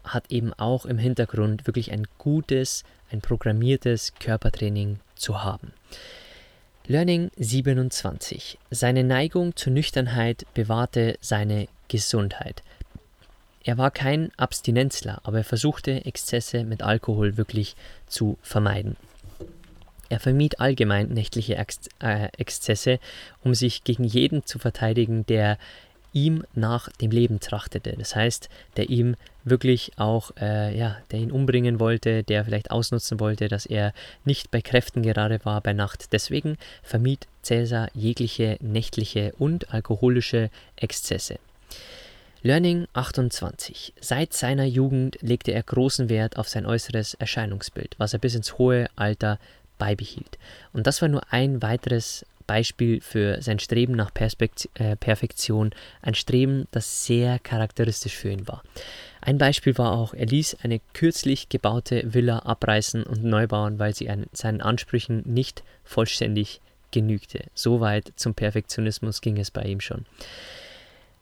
hat 0.05 0.31
eben 0.31 0.53
auch 0.53 0.85
im 0.85 0.97
Hintergrund 0.97 1.67
wirklich 1.67 1.91
ein 1.91 2.07
gutes, 2.17 2.83
ein 3.11 3.21
programmiertes 3.21 4.13
Körpertraining 4.19 4.99
zu 5.15 5.43
haben. 5.43 5.73
Learning 6.87 7.31
27. 7.37 8.59
Seine 8.69 9.03
Neigung 9.03 9.55
zur 9.55 9.73
Nüchternheit 9.73 10.45
bewahrte 10.53 11.17
seine 11.19 11.67
Gesundheit. 11.87 12.61
Er 13.63 13.79
war 13.79 13.89
kein 13.89 14.31
Abstinenzler, 14.37 15.19
aber 15.23 15.39
er 15.39 15.43
versuchte 15.43 16.05
Exzesse 16.05 16.63
mit 16.63 16.83
Alkohol 16.83 17.37
wirklich 17.37 17.75
zu 18.05 18.37
vermeiden. 18.43 18.95
Er 20.09 20.19
vermied 20.19 20.59
allgemein 20.59 21.07
nächtliche 21.07 21.55
Ex 21.55 21.79
äh, 21.99 22.29
Exzesse, 22.37 22.99
um 23.43 23.55
sich 23.55 23.83
gegen 23.83 24.03
jeden 24.03 24.45
zu 24.45 24.59
verteidigen, 24.59 25.25
der 25.25 25.57
ihm 26.15 26.43
nach 26.55 26.89
dem 26.89 27.11
Leben 27.11 27.39
trachtete. 27.39 27.93
Das 27.97 28.15
heißt, 28.15 28.49
der 28.77 28.89
ihm 28.89 29.15
wirklich 29.43 29.91
auch, 29.97 30.31
äh, 30.39 30.75
ja, 30.75 30.97
der 31.11 31.19
ihn 31.19 31.31
umbringen 31.31 31.79
wollte, 31.79 32.23
der 32.23 32.45
vielleicht 32.45 32.71
ausnutzen 32.71 33.19
wollte, 33.19 33.49
dass 33.49 33.65
er 33.65 33.93
nicht 34.23 34.49
bei 34.49 34.61
Kräften 34.61 35.03
gerade 35.03 35.43
war 35.43 35.61
bei 35.61 35.73
Nacht. 35.73 36.13
Deswegen 36.13 36.57
vermied 36.81 37.27
Cäsar 37.43 37.89
jegliche 37.93 38.57
nächtliche 38.61 39.33
und 39.37 39.73
alkoholische 39.73 40.49
Exzesse. 40.77 41.37
Learning 42.41 42.87
28. 42.93 43.93
Seit 43.99 44.33
seiner 44.33 44.65
Jugend 44.65 45.17
legte 45.21 45.51
er 45.51 45.63
großen 45.63 46.09
Wert 46.09 46.37
auf 46.37 46.47
sein 46.47 46.65
äußeres 46.65 47.15
Erscheinungsbild, 47.15 47.95
was 47.97 48.13
er 48.13 48.19
bis 48.19 48.35
ins 48.35 48.57
hohe 48.57 48.87
Alter 48.95 49.37
beibehielt. 49.77 50.37
Und 50.71 50.87
das 50.87 51.01
war 51.01 51.09
nur 51.09 51.23
ein 51.31 51.61
weiteres 51.61 52.25
Beispiel 52.47 53.01
für 53.01 53.41
sein 53.41 53.59
Streben 53.59 53.93
nach 53.93 54.13
Perspekt 54.13 54.69
äh, 54.75 54.95
Perfektion, 54.95 55.71
ein 56.01 56.15
Streben, 56.15 56.67
das 56.71 57.05
sehr 57.05 57.39
charakteristisch 57.39 58.15
für 58.15 58.29
ihn 58.29 58.47
war. 58.47 58.63
Ein 59.21 59.37
Beispiel 59.37 59.77
war 59.77 59.91
auch, 59.91 60.13
er 60.13 60.27
ließ 60.27 60.57
eine 60.63 60.79
kürzlich 60.93 61.49
gebaute 61.49 62.13
Villa 62.13 62.39
abreißen 62.39 63.03
und 63.03 63.23
neu 63.23 63.47
bauen, 63.47 63.79
weil 63.79 63.95
sie 63.95 64.09
an 64.09 64.27
seinen 64.33 64.61
Ansprüchen 64.61 65.23
nicht 65.25 65.63
vollständig 65.83 66.61
genügte. 66.91 67.45
Soweit 67.53 68.13
zum 68.15 68.35
Perfektionismus 68.35 69.21
ging 69.21 69.37
es 69.37 69.51
bei 69.51 69.63
ihm 69.63 69.81
schon. 69.81 70.05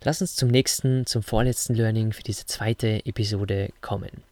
Lass 0.03 0.21
uns 0.21 0.35
zum 0.35 0.49
nächsten, 0.49 1.05
zum 1.05 1.23
vorletzten 1.23 1.75
Learning 1.75 2.11
für 2.11 2.23
diese 2.23 2.45
zweite 2.45 3.05
Episode 3.05 3.69
kommen. 3.79 4.23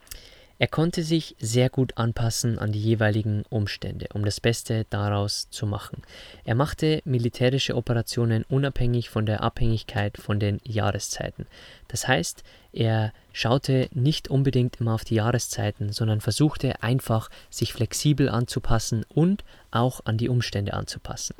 Er 0.61 0.67
konnte 0.67 1.01
sich 1.01 1.35
sehr 1.39 1.71
gut 1.71 1.97
anpassen 1.97 2.59
an 2.59 2.71
die 2.71 2.79
jeweiligen 2.79 3.45
Umstände, 3.49 4.05
um 4.13 4.23
das 4.23 4.39
Beste 4.39 4.85
daraus 4.91 5.49
zu 5.49 5.65
machen. 5.65 6.03
Er 6.45 6.53
machte 6.53 7.01
militärische 7.03 7.75
Operationen 7.75 8.45
unabhängig 8.47 9.09
von 9.09 9.25
der 9.25 9.41
Abhängigkeit 9.41 10.19
von 10.19 10.39
den 10.39 10.61
Jahreszeiten. 10.63 11.47
Das 11.87 12.07
heißt, 12.07 12.43
er 12.73 13.11
schaute 13.33 13.89
nicht 13.91 14.27
unbedingt 14.27 14.79
immer 14.79 14.93
auf 14.93 15.03
die 15.03 15.15
Jahreszeiten, 15.15 15.91
sondern 15.93 16.21
versuchte 16.21 16.83
einfach, 16.83 17.31
sich 17.49 17.73
flexibel 17.73 18.29
anzupassen 18.29 19.03
und 19.09 19.43
auch 19.71 20.01
an 20.05 20.19
die 20.19 20.29
Umstände 20.29 20.73
anzupassen. 20.73 21.33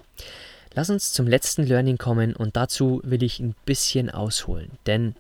Lass 0.74 0.90
uns 0.90 1.13
zum 1.13 1.28
letzten 1.28 1.62
Learning 1.62 2.00
kommen 2.00 2.36
und 2.36 2.56
dazu 2.56 3.01
will 3.04 3.22
ich 3.22 3.40
ein 3.40 3.54
bisschen 3.66 4.10
ausholen, 4.10 4.72
denn 4.88 5.13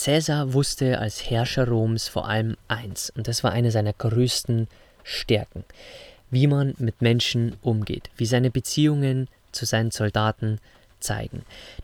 Cäsar 0.00 0.54
wusste 0.54 0.98
als 0.98 1.28
Herrscher 1.28 1.68
Roms 1.68 2.08
vor 2.08 2.26
allem 2.26 2.56
eins, 2.68 3.12
und 3.14 3.28
das 3.28 3.44
war 3.44 3.52
eine 3.52 3.70
seiner 3.70 3.92
größten 3.92 4.66
Stärken, 5.04 5.62
wie 6.30 6.46
man 6.46 6.74
mit 6.78 7.02
Menschen 7.02 7.56
umgeht, 7.60 8.08
wie 8.16 8.24
seine 8.24 8.50
Beziehungen 8.50 9.28
zu 9.52 9.66
seinen 9.66 9.90
Soldaten 9.90 10.58
zeigen. 11.00 11.42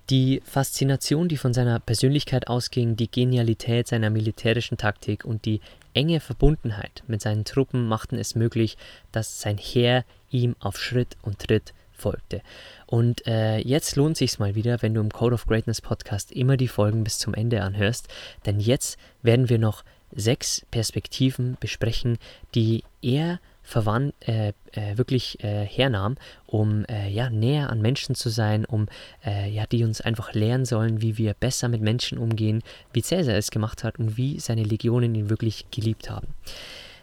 Die 0.08 0.40
Faszination, 0.46 1.28
die 1.28 1.36
von 1.36 1.52
seiner 1.52 1.78
Persönlichkeit 1.78 2.48
ausging, 2.48 2.96
die 2.96 3.10
Genialität 3.10 3.86
seiner 3.86 4.08
militärischen 4.08 4.78
Taktik 4.78 5.26
und 5.26 5.44
die 5.44 5.60
enge 5.92 6.20
Verbundenheit 6.20 7.02
mit 7.08 7.20
seinen 7.20 7.44
Truppen 7.44 7.86
machten 7.86 8.16
es 8.16 8.34
möglich, 8.34 8.78
dass 9.12 9.42
sein 9.42 9.58
Heer 9.58 10.06
ihm 10.30 10.56
auf 10.58 10.78
Schritt 10.78 11.18
und 11.20 11.40
Tritt 11.40 11.74
folgte. 11.96 12.42
Und 12.86 13.26
äh, 13.26 13.58
jetzt 13.58 13.96
lohnt 13.96 14.16
sich 14.16 14.38
mal 14.38 14.54
wieder, 14.54 14.82
wenn 14.82 14.94
du 14.94 15.00
im 15.00 15.10
Code 15.10 15.34
of 15.34 15.46
Greatness 15.46 15.80
Podcast 15.80 16.32
immer 16.32 16.56
die 16.56 16.68
Folgen 16.68 17.04
bis 17.04 17.18
zum 17.18 17.34
Ende 17.34 17.62
anhörst, 17.62 18.08
denn 18.44 18.60
jetzt 18.60 18.98
werden 19.22 19.48
wir 19.48 19.58
noch 19.58 19.84
sechs 20.14 20.64
Perspektiven 20.70 21.56
besprechen, 21.60 22.18
die 22.54 22.84
er 23.02 23.40
verwandt, 23.66 24.14
äh, 24.20 24.52
äh, 24.72 24.96
wirklich 24.96 25.42
äh, 25.42 25.66
hernahm, 25.66 26.16
um 26.46 26.84
äh, 26.84 27.10
ja, 27.10 27.30
näher 27.30 27.68
an 27.68 27.82
Menschen 27.82 28.14
zu 28.14 28.28
sein, 28.28 28.64
um 28.64 28.86
äh, 29.24 29.50
ja, 29.50 29.66
die 29.66 29.82
uns 29.82 30.00
einfach 30.00 30.34
lehren 30.34 30.64
sollen, 30.64 31.02
wie 31.02 31.18
wir 31.18 31.34
besser 31.34 31.68
mit 31.68 31.82
Menschen 31.82 32.16
umgehen, 32.16 32.62
wie 32.92 33.02
Cäsar 33.02 33.34
es 33.34 33.50
gemacht 33.50 33.82
hat 33.82 33.98
und 33.98 34.16
wie 34.16 34.38
seine 34.38 34.62
Legionen 34.62 35.16
ihn 35.16 35.30
wirklich 35.30 35.66
geliebt 35.72 36.08
haben. 36.08 36.28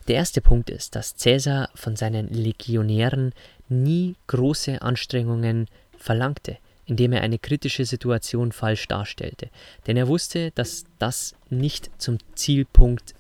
Der 0.08 0.16
erste 0.16 0.42
Punkt 0.42 0.70
ist, 0.70 0.96
dass 0.96 1.16
Cäsar 1.16 1.70
von 1.76 1.96
seinen 1.96 2.28
Legionären 2.30 3.34
nie 3.70 4.16
große 4.28 4.82
Anstrengungen 4.82 5.68
verlangte, 5.98 6.58
indem 6.86 7.14
er 7.14 7.22
eine 7.22 7.40
kritische 7.40 7.86
Situation 7.86 8.52
falsch 8.52 8.88
darstellte. 8.88 9.50
Denn 9.88 9.98
er 9.98 10.08
wusste, 10.08 10.52
dass 10.52 10.86
das 11.00 11.36
nicht 11.50 11.90
zum 11.98 12.18
Zielpunkt 12.36 13.14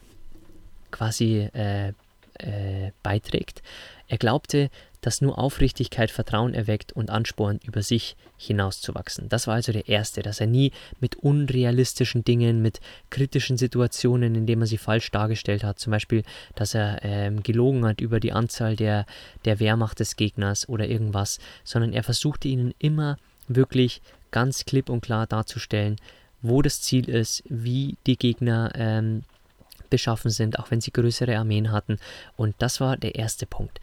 quasi 0.91 1.49
äh, 1.53 1.93
äh, 2.39 2.91
beiträgt. 3.01 3.61
Er 4.07 4.17
glaubte, 4.17 4.69
dass 5.03 5.21
nur 5.21 5.37
Aufrichtigkeit 5.37 6.11
Vertrauen 6.11 6.53
erweckt 6.53 6.93
und 6.93 7.09
anspornt, 7.09 7.63
über 7.65 7.81
sich 7.81 8.15
hinauszuwachsen. 8.37 9.27
Das 9.27 9.47
war 9.47 9.55
also 9.55 9.71
der 9.71 9.89
erste, 9.89 10.21
dass 10.21 10.39
er 10.39 10.47
nie 10.47 10.71
mit 10.99 11.17
unrealistischen 11.17 12.23
Dingen, 12.23 12.61
mit 12.61 12.79
kritischen 13.09 13.57
Situationen, 13.57 14.35
indem 14.35 14.61
er 14.61 14.67
sie 14.67 14.77
falsch 14.77 15.11
dargestellt 15.11 15.63
hat, 15.63 15.79
zum 15.79 15.91
Beispiel, 15.91 16.23
dass 16.55 16.73
er 16.73 17.03
ähm, 17.03 17.43
gelogen 17.43 17.85
hat 17.85 18.01
über 18.01 18.19
die 18.19 18.31
Anzahl 18.31 18.75
der, 18.75 19.05
der 19.45 19.59
Wehrmacht 19.59 19.99
des 19.99 20.15
Gegners 20.15 20.67
oder 20.69 20.87
irgendwas, 20.87 21.39
sondern 21.63 21.91
er 21.91 22.03
versuchte 22.03 22.47
ihnen 22.47 22.73
immer 22.79 23.17
wirklich 23.47 24.01
ganz 24.31 24.65
klipp 24.65 24.89
und 24.89 25.01
klar 25.01 25.27
darzustellen, 25.27 25.97
wo 26.41 26.61
das 26.61 26.81
Ziel 26.81 27.09
ist, 27.09 27.43
wie 27.47 27.97
die 28.05 28.17
Gegner 28.17 28.71
ähm, 28.75 29.23
beschaffen 29.93 30.31
sind, 30.31 30.57
auch 30.57 30.71
wenn 30.71 30.81
sie 30.81 30.91
größere 30.91 31.37
Armeen 31.37 31.71
hatten. 31.71 31.99
Und 32.35 32.55
das 32.57 32.79
war 32.81 32.97
der 32.97 33.13
erste 33.13 33.45
Punkt. 33.45 33.79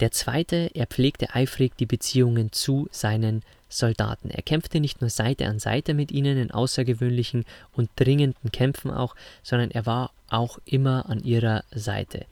Der 0.00 0.10
zweite, 0.10 0.72
er 0.74 0.88
pflegte 0.88 1.32
eifrig 1.36 1.76
die 1.76 1.86
Beziehungen 1.86 2.50
zu 2.50 2.88
seinen 2.90 3.44
Soldaten. 3.68 4.28
Er 4.28 4.42
kämpfte 4.42 4.80
nicht 4.80 5.00
nur 5.00 5.08
Seite 5.08 5.46
an 5.46 5.60
Seite 5.60 5.94
mit 5.94 6.10
ihnen 6.10 6.36
in 6.36 6.50
außergewöhnlichen 6.50 7.44
und 7.74 7.90
dringenden 7.94 8.50
Kämpfen 8.50 8.90
auch, 8.90 9.14
sondern 9.44 9.70
er 9.70 9.86
war 9.86 10.10
auch 10.28 10.58
immer 10.64 11.08
an 11.08 11.22
ihrer 11.22 11.62
Seite. 11.70 12.26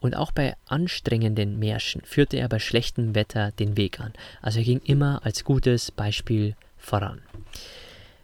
Und 0.00 0.16
auch 0.16 0.32
bei 0.32 0.56
anstrengenden 0.66 1.58
Märschen 1.58 2.00
führte 2.06 2.38
er 2.38 2.48
bei 2.48 2.58
schlechtem 2.58 3.14
Wetter 3.14 3.52
den 3.52 3.76
Weg 3.76 4.00
an. 4.00 4.14
Also 4.40 4.60
er 4.60 4.64
ging 4.64 4.80
immer 4.86 5.20
als 5.22 5.44
gutes 5.44 5.90
Beispiel 5.90 6.56
voran. 6.78 7.20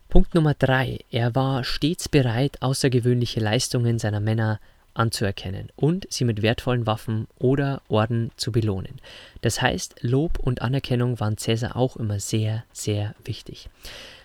Punkt 0.09 0.35
Nummer 0.35 0.55
drei. 0.55 1.01
Er 1.11 1.35
war 1.35 1.65
stets 1.65 2.09
bereit, 2.09 2.63
außergewöhnliche 2.63 3.41
Leistungen 3.41 3.99
seiner 3.99 4.21
Männer 4.21 4.61
anzuerkennen 4.95 5.69
und 5.77 6.07
sie 6.11 6.25
mit 6.25 6.43
wertvollen 6.43 6.87
Waffen 6.87 7.27
oder 7.39 7.83
Orden 7.89 8.31
zu 8.37 8.53
belohnen. 8.53 9.01
Das 9.43 9.61
heißt, 9.61 9.97
Lob 10.01 10.39
und 10.39 10.63
Anerkennung 10.63 11.21
waren 11.21 11.37
Cäsar 11.37 11.77
auch 11.77 11.97
immer 11.97 12.19
sehr, 12.19 12.65
sehr 12.73 13.15
wichtig. 13.25 13.69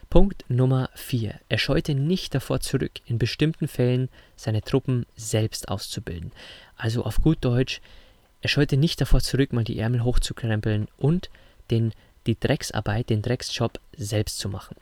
Punkt 0.10 0.44
Nummer 0.50 0.90
4. 0.96 1.40
Er 1.48 1.58
scheute 1.58 1.96
nicht 1.96 2.36
davor 2.36 2.60
zurück, 2.60 3.00
in 3.06 3.18
bestimmten 3.18 3.68
Fällen 3.68 4.10
seine 4.36 4.62
Truppen 4.62 5.06
selbst 5.16 5.70
auszubilden. 5.70 6.32
Also 6.76 7.04
auf 7.04 7.22
gut 7.22 7.40
Deutsch, 7.42 7.82
er 8.42 8.50
scheute 8.50 8.76
nicht 8.76 9.00
davor 9.00 9.22
zurück, 9.22 9.54
mal 9.54 9.64
die 9.64 9.80
Ärmel 9.80 10.04
hochzukrempeln 10.04 10.88
und 10.98 11.30
den, 11.70 11.94
die 12.28 12.38
Drecksarbeit, 12.38 13.10
den 13.10 13.22
Drecksjob 13.22 13.80
selbst 13.96 14.40
zu 14.40 14.50
machen. 14.50 14.76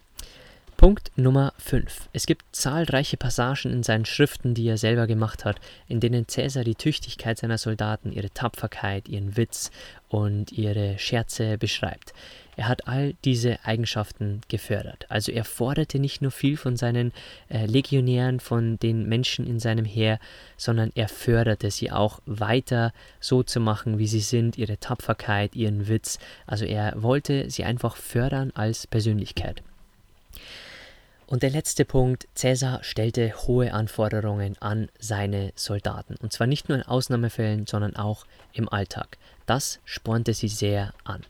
Punkt 0.79 1.11
Nummer 1.17 1.51
5. 1.57 2.07
Es 2.13 2.25
gibt 2.25 2.55
zahlreiche 2.55 3.17
Passagen 3.17 3.69
in 3.69 3.83
seinen 3.83 4.05
Schriften, 4.05 4.53
die 4.53 4.65
er 4.65 4.77
selber 4.77 5.07
gemacht 5.07 5.43
hat, 5.43 5.57
in 5.89 5.99
denen 5.99 6.29
Cäsar 6.29 6.63
die 6.63 6.75
Tüchtigkeit 6.75 7.37
seiner 7.37 7.57
Soldaten, 7.57 8.13
ihre 8.13 8.29
Tapferkeit, 8.29 9.09
ihren 9.09 9.35
Witz 9.35 9.71
und 10.07 10.53
ihre 10.53 10.97
Scherze 10.97 11.57
beschreibt. 11.57 12.13
Er 12.55 12.69
hat 12.69 12.87
all 12.87 13.13
diese 13.25 13.59
Eigenschaften 13.65 14.39
gefördert. 14.47 15.05
Also 15.09 15.33
er 15.33 15.43
forderte 15.43 15.99
nicht 15.99 16.21
nur 16.21 16.31
viel 16.31 16.55
von 16.55 16.77
seinen 16.77 17.11
äh, 17.49 17.65
Legionären, 17.65 18.39
von 18.39 18.79
den 18.79 19.05
Menschen 19.09 19.45
in 19.45 19.59
seinem 19.59 19.83
Heer, 19.83 20.17
sondern 20.55 20.93
er 20.95 21.09
förderte 21.09 21.71
sie 21.71 21.91
auch 21.91 22.21
weiter 22.25 22.93
so 23.19 23.43
zu 23.43 23.59
machen, 23.59 23.99
wie 23.99 24.07
sie 24.07 24.21
sind, 24.21 24.57
ihre 24.57 24.77
Tapferkeit, 24.77 25.57
ihren 25.57 25.89
Witz. 25.89 26.19
Also 26.47 26.63
er 26.63 26.93
wollte 27.03 27.49
sie 27.49 27.65
einfach 27.65 27.97
fördern 27.97 28.53
als 28.55 28.87
Persönlichkeit. 28.87 29.61
Und 31.29 31.43
der 31.43 31.51
letzte 31.51 31.85
Punkt, 31.85 32.27
Cäsar 32.33 32.83
stellte 32.83 33.31
hohe 33.45 33.71
Anforderungen 33.71 34.55
an 34.61 34.89
seine 34.97 35.51
Soldaten. 35.53 36.15
Und 36.15 36.33
zwar 36.33 36.47
nicht 36.47 36.69
nur 36.69 36.79
in 36.79 36.83
Ausnahmefällen, 36.83 37.67
sondern 37.67 37.95
auch 37.95 38.25
im 38.51 38.67
Alltag. 38.67 39.19
Das 39.45 39.79
spornte 39.85 40.33
sie 40.33 40.47
sehr 40.47 40.91
an. 41.03 41.21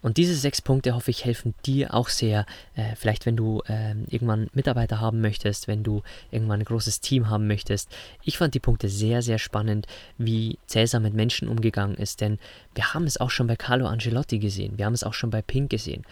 Und 0.00 0.16
diese 0.16 0.36
sechs 0.36 0.62
Punkte, 0.62 0.94
hoffe 0.94 1.10
ich, 1.10 1.24
helfen 1.24 1.54
dir 1.66 1.92
auch 1.92 2.08
sehr. 2.08 2.46
Äh, 2.76 2.94
vielleicht, 2.94 3.26
wenn 3.26 3.36
du 3.36 3.62
äh, 3.66 3.94
irgendwann 4.06 4.48
Mitarbeiter 4.52 5.00
haben 5.00 5.20
möchtest, 5.20 5.66
wenn 5.66 5.82
du 5.82 6.02
irgendwann 6.30 6.60
ein 6.60 6.64
großes 6.64 7.00
Team 7.00 7.28
haben 7.28 7.48
möchtest. 7.48 7.90
Ich 8.22 8.38
fand 8.38 8.54
die 8.54 8.60
Punkte 8.60 8.88
sehr, 8.88 9.22
sehr 9.22 9.38
spannend, 9.38 9.88
wie 10.18 10.58
Cäsar 10.68 11.00
mit 11.00 11.14
Menschen 11.14 11.48
umgegangen 11.48 11.96
ist. 11.96 12.20
Denn 12.20 12.38
wir 12.74 12.94
haben 12.94 13.06
es 13.06 13.20
auch 13.20 13.30
schon 13.30 13.48
bei 13.48 13.56
Carlo 13.56 13.88
Angelotti 13.88 14.38
gesehen. 14.38 14.78
Wir 14.78 14.86
haben 14.86 14.94
es 14.94 15.02
auch 15.02 15.14
schon 15.14 15.30
bei 15.30 15.42
Pink 15.42 15.70
gesehen. 15.70 16.04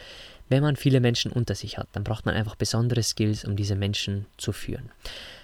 Wenn 0.48 0.62
man 0.62 0.76
viele 0.76 1.00
Menschen 1.00 1.32
unter 1.32 1.54
sich 1.54 1.78
hat, 1.78 1.88
dann 1.92 2.04
braucht 2.04 2.26
man 2.26 2.34
einfach 2.34 2.54
besondere 2.54 3.02
Skills, 3.02 3.44
um 3.44 3.56
diese 3.56 3.74
Menschen 3.74 4.26
zu 4.36 4.52
führen. 4.52 4.90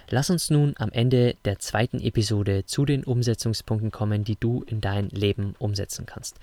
Lass 0.09 0.29
uns 0.29 0.49
nun 0.49 0.75
am 0.77 0.91
Ende 0.91 1.35
der 1.45 1.59
zweiten 1.59 1.99
Episode 1.99 2.65
zu 2.65 2.85
den 2.85 3.03
Umsetzungspunkten 3.03 3.91
kommen, 3.91 4.23
die 4.23 4.37
du 4.39 4.63
in 4.67 4.79
dein 4.79 5.09
Leben 5.09 5.55
umsetzen 5.59 6.05
kannst. 6.05 6.37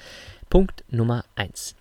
Punkt 0.49 0.85
Nummer 0.91 1.25
1. 1.37 1.75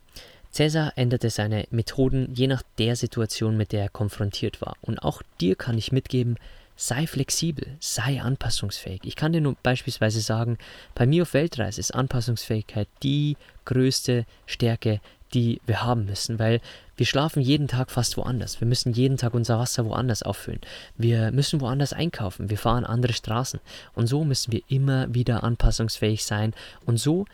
Cäsar 0.51 0.93
änderte 0.95 1.29
seine 1.29 1.67
Methoden 1.69 2.33
je 2.33 2.47
nach 2.47 2.63
der 2.77 2.95
Situation, 2.95 3.55
mit 3.55 3.71
der 3.71 3.83
er 3.83 3.89
konfrontiert 3.89 4.61
war. 4.61 4.77
Und 4.81 4.99
auch 4.99 5.21
dir 5.39 5.55
kann 5.55 5.77
ich 5.77 5.91
mitgeben, 5.91 6.37
sei 6.75 7.07
flexibel, 7.07 7.75
sei 7.79 8.21
anpassungsfähig. 8.21 9.01
Ich 9.03 9.15
kann 9.15 9.33
dir 9.33 9.41
nur 9.41 9.55
beispielsweise 9.61 10.21
sagen, 10.21 10.57
bei 10.95 11.05
mir 11.05 11.23
auf 11.23 11.33
Weltreise 11.33 11.79
ist 11.79 11.93
Anpassungsfähigkeit 11.93 12.87
die 13.03 13.35
größte 13.65 14.25
Stärke, 14.45 15.01
die 15.33 15.61
wir 15.65 15.83
haben 15.83 16.05
müssen, 16.05 16.39
weil 16.39 16.61
wir 16.97 17.05
schlafen 17.05 17.41
jeden 17.41 17.67
Tag 17.67 17.91
fast 17.91 18.17
woanders. 18.17 18.59
Wir 18.59 18.67
müssen 18.67 18.93
jeden 18.93 19.17
Tag 19.17 19.33
unser 19.33 19.59
Wasser 19.59 19.85
woanders 19.85 20.23
auffüllen. 20.23 20.59
Wir 20.97 21.31
müssen 21.31 21.61
woanders 21.61 21.93
einkaufen. 21.93 22.49
Wir 22.49 22.57
fahren 22.57 22.85
andere 22.85 23.13
Straßen. 23.13 23.59
Und 23.93 24.07
so 24.07 24.23
müssen 24.23 24.51
wir 24.51 24.61
immer 24.67 25.13
wieder 25.13 25.43
anpassungsfähig 25.43 26.25
sein. 26.25 26.53
Und 26.85 26.97
so 26.97 27.25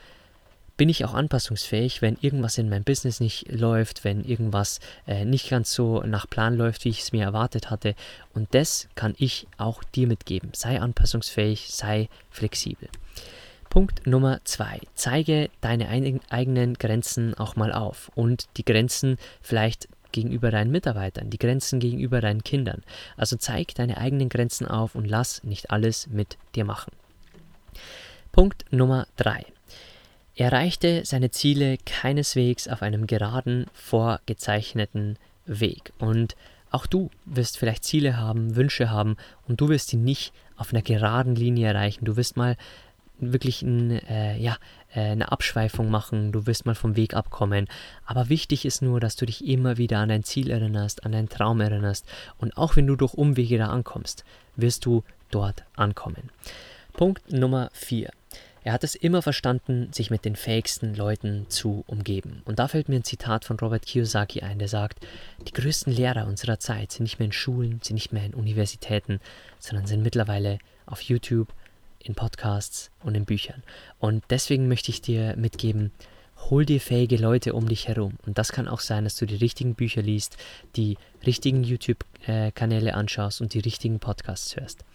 bin 0.78 0.90
ich 0.90 1.06
auch 1.06 1.14
anpassungsfähig, 1.14 2.02
wenn 2.02 2.18
irgendwas 2.20 2.58
in 2.58 2.70
meinem 2.70 2.84
Business 2.84 3.20
nicht 3.20 3.52
läuft, 3.52 4.04
wenn 4.04 4.24
irgendwas 4.24 4.80
äh, 5.08 5.26
nicht 5.26 5.50
ganz 5.50 5.74
so 5.74 6.02
nach 6.02 6.30
Plan 6.30 6.56
läuft, 6.56 6.86
wie 6.86 6.90
ich 6.90 7.02
es 7.02 7.12
mir 7.12 7.24
erwartet 7.24 7.70
hatte. 7.70 7.96
Und 8.34 8.54
das 8.54 8.88
kann 8.96 9.16
ich 9.18 9.48
auch 9.58 9.84
dir 9.84 10.08
mitgeben. 10.08 10.50
Sei 10.54 10.80
anpassungsfähig, 10.80 11.70
sei 11.72 12.10
flexibel. 12.30 12.90
Punkt 13.70 14.08
Nummer 14.08 14.40
zwei. 14.46 14.80
Zeige 14.94 15.50
deine 15.62 15.90
eigenen 15.90 16.74
Grenzen 16.76 17.34
auch 17.34 17.56
mal 17.56 17.74
auf 17.74 18.12
und 18.16 18.48
die 18.58 18.66
Grenzen 18.66 19.18
vielleicht 19.42 19.90
gegenüber 20.12 20.50
deinen 20.50 20.72
Mitarbeitern, 20.72 21.30
die 21.30 21.38
Grenzen 21.38 21.80
gegenüber 21.80 22.22
deinen 22.22 22.44
Kindern. 22.44 22.84
Also 23.18 23.36
zeig 23.36 23.76
deine 23.76 23.98
eigenen 23.98 24.30
Grenzen 24.30 24.66
auf 24.66 24.96
und 24.96 25.06
lass 25.06 25.44
nicht 25.44 25.72
alles 25.72 26.08
mit 26.08 26.38
dir 26.56 26.64
machen. 26.64 26.94
Punkt 28.32 28.66
Nummer 28.72 29.08
drei. 29.18 29.46
Er 30.36 30.52
erreichte 30.52 31.06
seine 31.06 31.32
Ziele 31.32 31.78
keineswegs 31.86 32.68
auf 32.68 32.82
einem 32.82 33.08
geraden, 33.08 33.68
vorgezeichneten 33.74 35.18
Weg. 35.46 35.94
Und 36.00 36.36
auch 36.72 36.86
du 36.86 37.10
wirst 37.26 37.58
vielleicht 37.58 37.86
Ziele 37.86 38.18
haben, 38.18 38.56
Wünsche 38.56 38.90
haben 38.90 39.16
und 39.48 39.62
du 39.62 39.70
wirst 39.70 39.90
sie 39.90 39.98
nicht 39.98 40.34
auf 40.58 40.74
einer 40.74 40.82
geraden 40.82 41.36
Linie 41.36 41.68
erreichen. 41.68 42.04
Du 42.04 42.18
wirst 42.18 42.36
mal 42.36 42.58
wirklich 43.20 43.62
ein, 43.62 43.92
äh, 43.92 44.38
ja, 44.38 44.58
äh, 44.94 45.02
eine 45.02 45.32
Abschweifung 45.32 45.90
machen, 45.90 46.32
du 46.32 46.46
wirst 46.48 46.66
mal 46.66 46.76
vom 46.76 46.96
Weg 46.96 47.14
abkommen. 47.14 47.68
Aber 48.06 48.30
wichtig 48.30 48.66
ist 48.66 48.82
nur, 48.82 49.00
dass 49.00 49.16
du 49.16 49.26
dich 49.26 49.46
immer 49.46 49.78
wieder 49.78 50.00
an 50.00 50.10
dein 50.10 50.24
Ziel 50.24 50.50
erinnerst, 50.50 51.06
an 51.06 51.12
deinen 51.12 51.30
Traum 51.30 51.62
erinnerst. 51.62 52.06
Und 52.38 52.58
auch 52.58 52.76
wenn 52.76 52.88
du 52.88 52.96
durch 52.96 53.14
Umwege 53.14 53.58
da 53.58 53.68
ankommst, 53.68 54.24
wirst 54.56 54.86
du 54.86 55.04
dort 55.32 55.64
ankommen. 55.76 56.30
Punkt 56.94 57.32
Nummer 57.32 57.70
4. 57.74 58.10
Er 58.66 58.74
hat 58.74 58.84
es 58.84 58.96
immer 58.96 59.22
verstanden, 59.22 59.94
sich 59.94 60.10
mit 60.10 60.26
den 60.26 60.36
fähigsten 60.36 60.96
Leuten 60.96 61.46
zu 61.50 61.84
umgeben. 61.86 62.42
Und 62.46 62.58
da 62.58 62.68
fällt 62.68 62.90
mir 62.90 62.96
ein 62.96 63.04
Zitat 63.04 63.46
von 63.46 63.60
Robert 63.60 63.86
Kiyosaki 63.86 64.42
ein, 64.42 64.58
der 64.58 64.68
sagt, 64.68 65.06
die 65.48 65.54
größten 65.54 65.94
Lehrer 65.94 66.26
unserer 66.26 66.58
Zeit 66.58 66.92
sind 66.92 67.04
nicht 67.04 67.20
mehr 67.20 67.28
in 67.28 67.32
Schulen, 67.32 67.80
sind 67.84 67.94
nicht 67.94 68.12
mehr 68.12 68.26
in 68.26 68.34
Universitäten, 68.34 69.20
sondern 69.60 69.86
sind 69.86 70.02
mittlerweile 70.02 70.58
auf 70.88 71.02
YouTube, 71.02 71.54
in 72.06 72.16
Podcasts 72.16 72.92
und 73.04 73.16
in 73.16 73.26
Büchern. 73.26 73.64
Und 74.00 74.24
deswegen 74.30 74.68
möchte 74.68 74.92
ich 74.92 75.02
dir 75.02 75.36
mitgeben, 75.36 75.92
hol 76.50 76.66
dir 76.66 76.80
fähige 76.80 77.18
Leute 77.18 77.54
um 77.54 77.68
dich 77.68 77.88
herum. 77.88 78.14
Und 78.26 78.38
das 78.38 78.52
kann 78.52 78.68
auch 78.68 78.80
sein, 78.80 79.04
dass 79.04 79.16
du 79.16 79.26
die 79.26 79.36
richtigen 79.36 79.76
Bücher 79.76 80.02
liest, 80.02 80.38
die 80.76 80.98
richtigen 81.26 81.64
YouTube-Kanäle 81.64 82.94
anschaust 82.94 83.42
und 83.42 83.54
die 83.54 83.60
richtigen 83.60 84.00
Podcasts 84.00 84.56
hörst. 84.56 84.86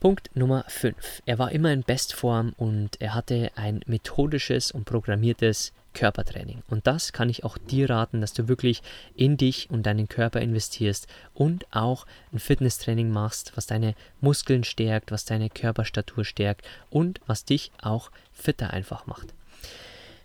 Punkt 0.00 0.34
Nummer 0.34 0.64
5. 0.68 1.22
Er 1.24 1.38
war 1.38 1.52
immer 1.52 1.72
in 1.72 1.82
Bestform 1.82 2.52
und 2.56 3.00
er 3.00 3.14
hatte 3.14 3.50
ein 3.54 3.80
methodisches 3.86 4.70
und 4.70 4.84
programmiertes 4.84 5.72
Körpertraining. 5.94 6.62
Und 6.68 6.86
das 6.86 7.12
kann 7.12 7.30
ich 7.30 7.44
auch 7.44 7.56
dir 7.56 7.88
raten, 7.88 8.20
dass 8.20 8.34
du 8.34 8.48
wirklich 8.48 8.82
in 9.14 9.36
dich 9.36 9.70
und 9.70 9.84
deinen 9.84 10.08
Körper 10.08 10.40
investierst 10.40 11.06
und 11.32 11.66
auch 11.74 12.06
ein 12.32 12.38
Fitnesstraining 12.38 13.10
machst, 13.10 13.52
was 13.56 13.66
deine 13.66 13.94
Muskeln 14.20 14.64
stärkt, 14.64 15.10
was 15.10 15.24
deine 15.24 15.48
Körperstatur 15.48 16.24
stärkt 16.24 16.66
und 16.90 17.20
was 17.26 17.44
dich 17.44 17.72
auch 17.80 18.10
fitter 18.32 18.70
einfach 18.70 19.06
macht. 19.06 19.32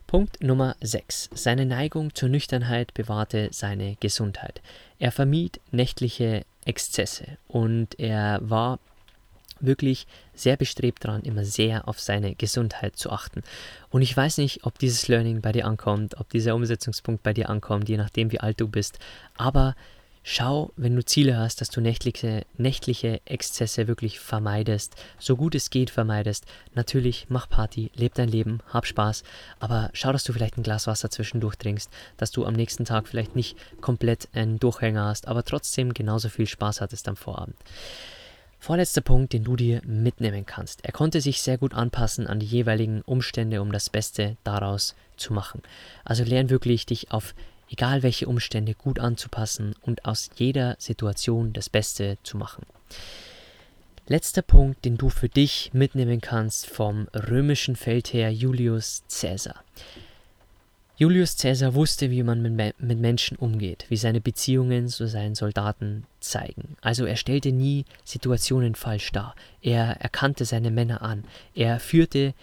Punkt 0.07 0.41
Nummer 0.41 0.75
6. 0.81 1.29
Seine 1.35 1.67
Neigung 1.67 2.15
zur 2.15 2.29
Nüchternheit 2.29 2.95
bewahrte 2.95 3.49
seine 3.51 3.95
Gesundheit. 3.99 4.59
Er 4.97 5.11
vermied 5.11 5.61
nächtliche 5.71 6.45
Exzesse 6.65 7.37
und 7.47 7.99
er 7.99 8.39
war 8.41 8.79
wirklich 9.59 10.07
sehr 10.33 10.57
bestrebt 10.57 11.05
daran, 11.05 11.21
immer 11.21 11.45
sehr 11.45 11.87
auf 11.87 11.99
seine 11.99 12.35
Gesundheit 12.35 12.95
zu 12.95 13.11
achten. 13.11 13.43
Und 13.89 14.01
ich 14.01 14.15
weiß 14.15 14.37
nicht, 14.37 14.65
ob 14.65 14.79
dieses 14.79 15.07
Learning 15.07 15.41
bei 15.41 15.51
dir 15.51 15.65
ankommt, 15.65 16.19
ob 16.19 16.29
dieser 16.29 16.55
Umsetzungspunkt 16.55 17.23
bei 17.23 17.33
dir 17.33 17.49
ankommt, 17.49 17.89
je 17.89 17.97
nachdem, 17.97 18.31
wie 18.31 18.39
alt 18.39 18.59
du 18.59 18.67
bist. 18.67 18.99
Aber 19.35 19.75
schau, 20.23 20.71
wenn 20.75 20.95
du 20.95 21.03
Ziele 21.03 21.37
hast, 21.37 21.61
dass 21.61 21.69
du 21.69 21.81
nächtliche, 21.81 22.45
nächtliche 22.57 23.21
Exzesse 23.25 23.87
wirklich 23.87 24.19
vermeidest, 24.19 24.95
so 25.17 25.35
gut 25.35 25.55
es 25.55 25.69
geht 25.69 25.89
vermeidest. 25.89 26.45
Natürlich, 26.75 27.27
mach 27.29 27.49
Party, 27.49 27.91
leb 27.95 28.13
dein 28.15 28.29
Leben, 28.29 28.59
hab 28.71 28.85
Spaß, 28.85 29.23
aber 29.59 29.89
schau, 29.93 30.11
dass 30.11 30.23
du 30.23 30.33
vielleicht 30.33 30.57
ein 30.57 30.63
Glas 30.63 30.87
Wasser 30.87 31.09
zwischendurch 31.09 31.55
trinkst, 31.55 31.89
dass 32.17 32.31
du 32.31 32.45
am 32.45 32.53
nächsten 32.53 32.85
Tag 32.85 33.07
vielleicht 33.07 33.35
nicht 33.35 33.57
komplett 33.81 34.29
einen 34.33 34.59
Durchhänger 34.59 35.05
hast, 35.05 35.27
aber 35.27 35.43
trotzdem 35.43 35.93
genauso 35.93 36.29
viel 36.29 36.47
Spaß 36.47 36.81
hattest 36.81 37.07
am 37.07 37.15
Vorabend. 37.15 37.55
Vorletzter 38.59 39.01
Punkt, 39.01 39.31
den 39.31 39.45
du 39.45 39.55
dir 39.55 39.81
mitnehmen 39.85 40.45
kannst. 40.45 40.83
Er 40.83 40.91
konnte 40.91 41.21
sich 41.21 41.41
sehr 41.41 41.57
gut 41.57 41.73
anpassen 41.73 42.27
an 42.27 42.39
die 42.39 42.45
jeweiligen 42.45 43.01
Umstände, 43.01 43.61
um 43.61 43.71
das 43.71 43.89
Beste 43.89 44.35
daraus 44.43 44.95
zu 45.15 45.33
machen. 45.33 45.61
Also 46.03 46.23
lern 46.23 46.49
wirklich, 46.49 46.85
dich 46.85 47.11
auf 47.11 47.33
egal 47.69 48.03
welche 48.03 48.27
Umstände 48.27 48.73
gut 48.73 48.99
anzupassen 48.99 49.75
und 49.81 50.05
aus 50.05 50.29
jeder 50.35 50.75
Situation 50.79 51.53
das 51.53 51.69
Beste 51.69 52.17
zu 52.23 52.37
machen. 52.37 52.65
Letzter 54.07 54.41
Punkt, 54.41 54.85
den 54.85 54.97
du 54.97 55.09
für 55.09 55.29
dich 55.29 55.69
mitnehmen 55.71 56.19
kannst 56.19 56.67
vom 56.67 57.07
römischen 57.13 57.75
Feldherr 57.75 58.29
Julius 58.29 59.03
Caesar. 59.07 59.63
Julius 60.99 61.37
Caesar 61.37 61.75
wusste, 61.75 62.11
wie 62.11 62.23
man 62.23 62.41
mit, 62.41 62.77
mit, 62.81 62.99
Menschen 62.99 63.37
umgeht, 63.37 63.85
wie 63.87 63.95
seine 63.95 64.19
Beziehungen 64.19 64.89
zu 64.89 65.07
seinen 65.07 65.33
Soldaten 65.33 66.03
zeigen. 66.19 66.75
Also 66.81 67.05
er 67.05 67.15
stellte 67.15 67.53
nie 67.53 67.85
Situationen 68.03 68.75
falsch 68.75 69.13
dar. 69.13 69.33
Er 69.61 70.01
erkannte 70.01 70.43
seine 70.43 70.71
Männer 70.71 71.01
an. 71.01 71.23
Er 71.55 71.79
führte 71.79 72.33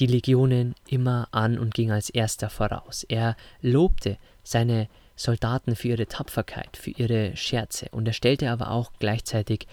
die 0.00 0.06
Legionen 0.06 0.74
immer 0.86 1.28
an 1.30 1.58
und 1.58 1.72
ging 1.72 1.92
als 1.92 2.10
erster 2.10 2.50
voraus. 2.50 3.04
Er 3.04 3.36
lobte 3.62 4.18
seine 4.42 4.88
Soldaten 5.16 5.74
für 5.74 5.88
ihre 5.88 6.06
Tapferkeit, 6.06 6.76
für 6.76 6.90
ihre 6.90 7.34
Scherze 7.38 7.86
und 7.90 8.06
er 8.06 8.12
stellte 8.12 8.50
aber 8.50 8.70
auch 8.70 8.92
gleichzeitig 8.98 9.66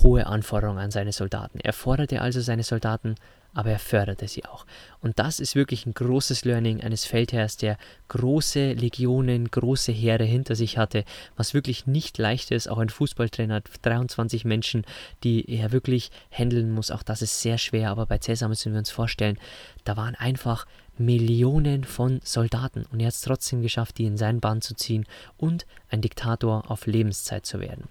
hohe 0.00 0.26
Anforderungen 0.26 0.80
an 0.80 0.90
seine 0.90 1.12
Soldaten. 1.12 1.60
Er 1.60 1.74
forderte 1.74 2.22
also 2.22 2.40
seine 2.40 2.64
Soldaten 2.64 3.14
aber 3.54 3.70
er 3.70 3.78
förderte 3.78 4.28
sie 4.28 4.44
auch. 4.44 4.66
Und 5.00 5.18
das 5.18 5.40
ist 5.40 5.54
wirklich 5.54 5.86
ein 5.86 5.94
großes 5.94 6.44
Learning 6.44 6.80
eines 6.80 7.04
Feldherrs, 7.04 7.56
der 7.56 7.76
große 8.08 8.72
Legionen, 8.72 9.50
große 9.50 9.92
Heere 9.92 10.24
hinter 10.24 10.54
sich 10.54 10.78
hatte, 10.78 11.04
was 11.36 11.54
wirklich 11.54 11.86
nicht 11.86 12.18
leicht 12.18 12.50
ist. 12.50 12.68
Auch 12.68 12.78
ein 12.78 12.88
Fußballtrainer 12.88 13.56
hat 13.56 13.68
23 13.82 14.44
Menschen, 14.44 14.84
die 15.24 15.50
er 15.50 15.72
wirklich 15.72 16.10
handeln 16.30 16.70
muss. 16.70 16.90
Auch 16.90 17.02
das 17.02 17.22
ist 17.22 17.40
sehr 17.40 17.58
schwer, 17.58 17.90
aber 17.90 18.06
bei 18.06 18.18
Cäsar 18.18 18.48
müssen 18.48 18.72
wir 18.72 18.78
uns 18.78 18.90
vorstellen, 18.90 19.38
da 19.84 19.96
waren 19.96 20.14
einfach 20.14 20.66
Millionen 20.98 21.84
von 21.84 22.20
Soldaten 22.22 22.84
und 22.92 23.00
er 23.00 23.06
hat 23.06 23.14
es 23.14 23.22
trotzdem 23.22 23.62
geschafft, 23.62 23.98
die 23.98 24.04
in 24.04 24.16
seinen 24.16 24.40
Bann 24.40 24.60
zu 24.60 24.74
ziehen 24.74 25.06
und 25.36 25.66
ein 25.88 26.02
Diktator 26.02 26.70
auf 26.70 26.86
Lebenszeit 26.86 27.46
zu 27.46 27.60
werden. 27.60 27.88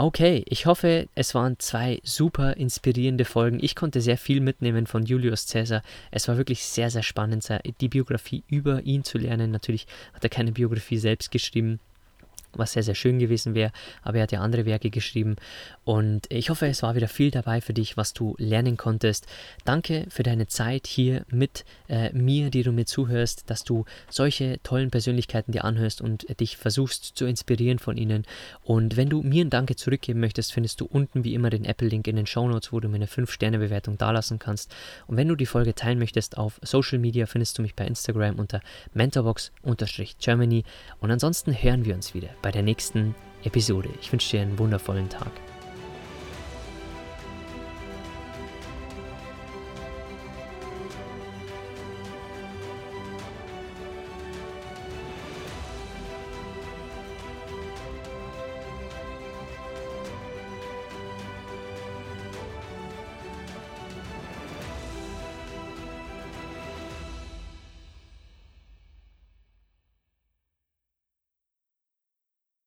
Okay, 0.00 0.44
ich 0.46 0.66
hoffe, 0.66 1.08
es 1.16 1.34
waren 1.34 1.58
zwei 1.58 1.98
super 2.04 2.56
inspirierende 2.56 3.24
Folgen. 3.24 3.58
Ich 3.60 3.74
konnte 3.74 4.00
sehr 4.00 4.16
viel 4.16 4.40
mitnehmen 4.40 4.86
von 4.86 5.04
Julius 5.04 5.48
Caesar. 5.48 5.82
Es 6.12 6.28
war 6.28 6.36
wirklich 6.36 6.62
sehr, 6.62 6.88
sehr 6.88 7.02
spannend, 7.02 7.48
die 7.80 7.88
Biografie 7.88 8.44
über 8.46 8.80
ihn 8.82 9.02
zu 9.02 9.18
lernen. 9.18 9.50
Natürlich 9.50 9.88
hat 10.12 10.22
er 10.22 10.30
keine 10.30 10.52
Biografie 10.52 10.98
selbst 10.98 11.32
geschrieben, 11.32 11.80
was 12.52 12.72
sehr, 12.72 12.82
sehr 12.82 12.94
schön 12.94 13.18
gewesen 13.18 13.54
wäre. 13.54 13.72
Aber 14.02 14.18
er 14.18 14.24
hat 14.24 14.32
ja 14.32 14.40
andere 14.40 14.66
Werke 14.66 14.90
geschrieben. 14.90 15.36
Und 15.84 16.26
ich 16.30 16.50
hoffe, 16.50 16.66
es 16.66 16.82
war 16.82 16.94
wieder 16.94 17.08
viel 17.08 17.30
dabei 17.30 17.60
für 17.60 17.74
dich, 17.74 17.96
was 17.96 18.12
du 18.12 18.34
lernen 18.38 18.76
konntest. 18.76 19.26
Danke 19.64 20.06
für 20.08 20.22
deine 20.22 20.46
Zeit 20.46 20.86
hier 20.86 21.24
mit 21.30 21.64
äh, 21.88 22.12
mir, 22.12 22.50
die 22.50 22.62
du 22.62 22.72
mir 22.72 22.86
zuhörst, 22.86 23.50
dass 23.50 23.64
du 23.64 23.84
solche 24.10 24.60
tollen 24.62 24.90
Persönlichkeiten 24.90 25.52
dir 25.52 25.64
anhörst 25.64 26.00
und 26.00 26.26
dich 26.40 26.56
versuchst 26.56 27.16
zu 27.16 27.26
inspirieren 27.26 27.78
von 27.78 27.96
ihnen. 27.96 28.24
Und 28.62 28.96
wenn 28.96 29.08
du 29.08 29.22
mir 29.22 29.44
ein 29.44 29.50
Danke 29.50 29.76
zurückgeben 29.76 30.20
möchtest, 30.20 30.52
findest 30.52 30.80
du 30.80 30.86
unten 30.86 31.24
wie 31.24 31.34
immer 31.34 31.50
den 31.50 31.64
Apple-Link 31.64 32.06
in 32.06 32.16
den 32.16 32.26
Show 32.26 32.48
Notes, 32.48 32.72
wo 32.72 32.80
du 32.80 32.88
mir 32.88 32.96
eine 32.96 33.06
5-Sterne-Bewertung 33.06 33.98
dalassen 33.98 34.38
kannst. 34.38 34.74
Und 35.06 35.16
wenn 35.16 35.28
du 35.28 35.36
die 35.36 35.46
Folge 35.46 35.74
teilen 35.74 35.98
möchtest 35.98 36.38
auf 36.38 36.60
Social 36.62 36.98
Media, 36.98 37.26
findest 37.26 37.58
du 37.58 37.62
mich 37.62 37.74
bei 37.74 37.86
Instagram 37.86 38.38
unter 38.38 38.60
mentorbox-germany. 38.94 40.64
Und 41.00 41.10
ansonsten 41.10 41.52
hören 41.52 41.84
wir 41.84 41.94
uns 41.94 42.14
wieder 42.14 42.28
bei 42.42 42.50
der 42.50 42.62
nächsten 42.62 43.14
Episode. 43.44 43.88
Ich 44.00 44.12
wünsche 44.12 44.36
dir 44.36 44.42
einen 44.42 44.58
wundervollen 44.58 45.08
Tag. 45.08 45.30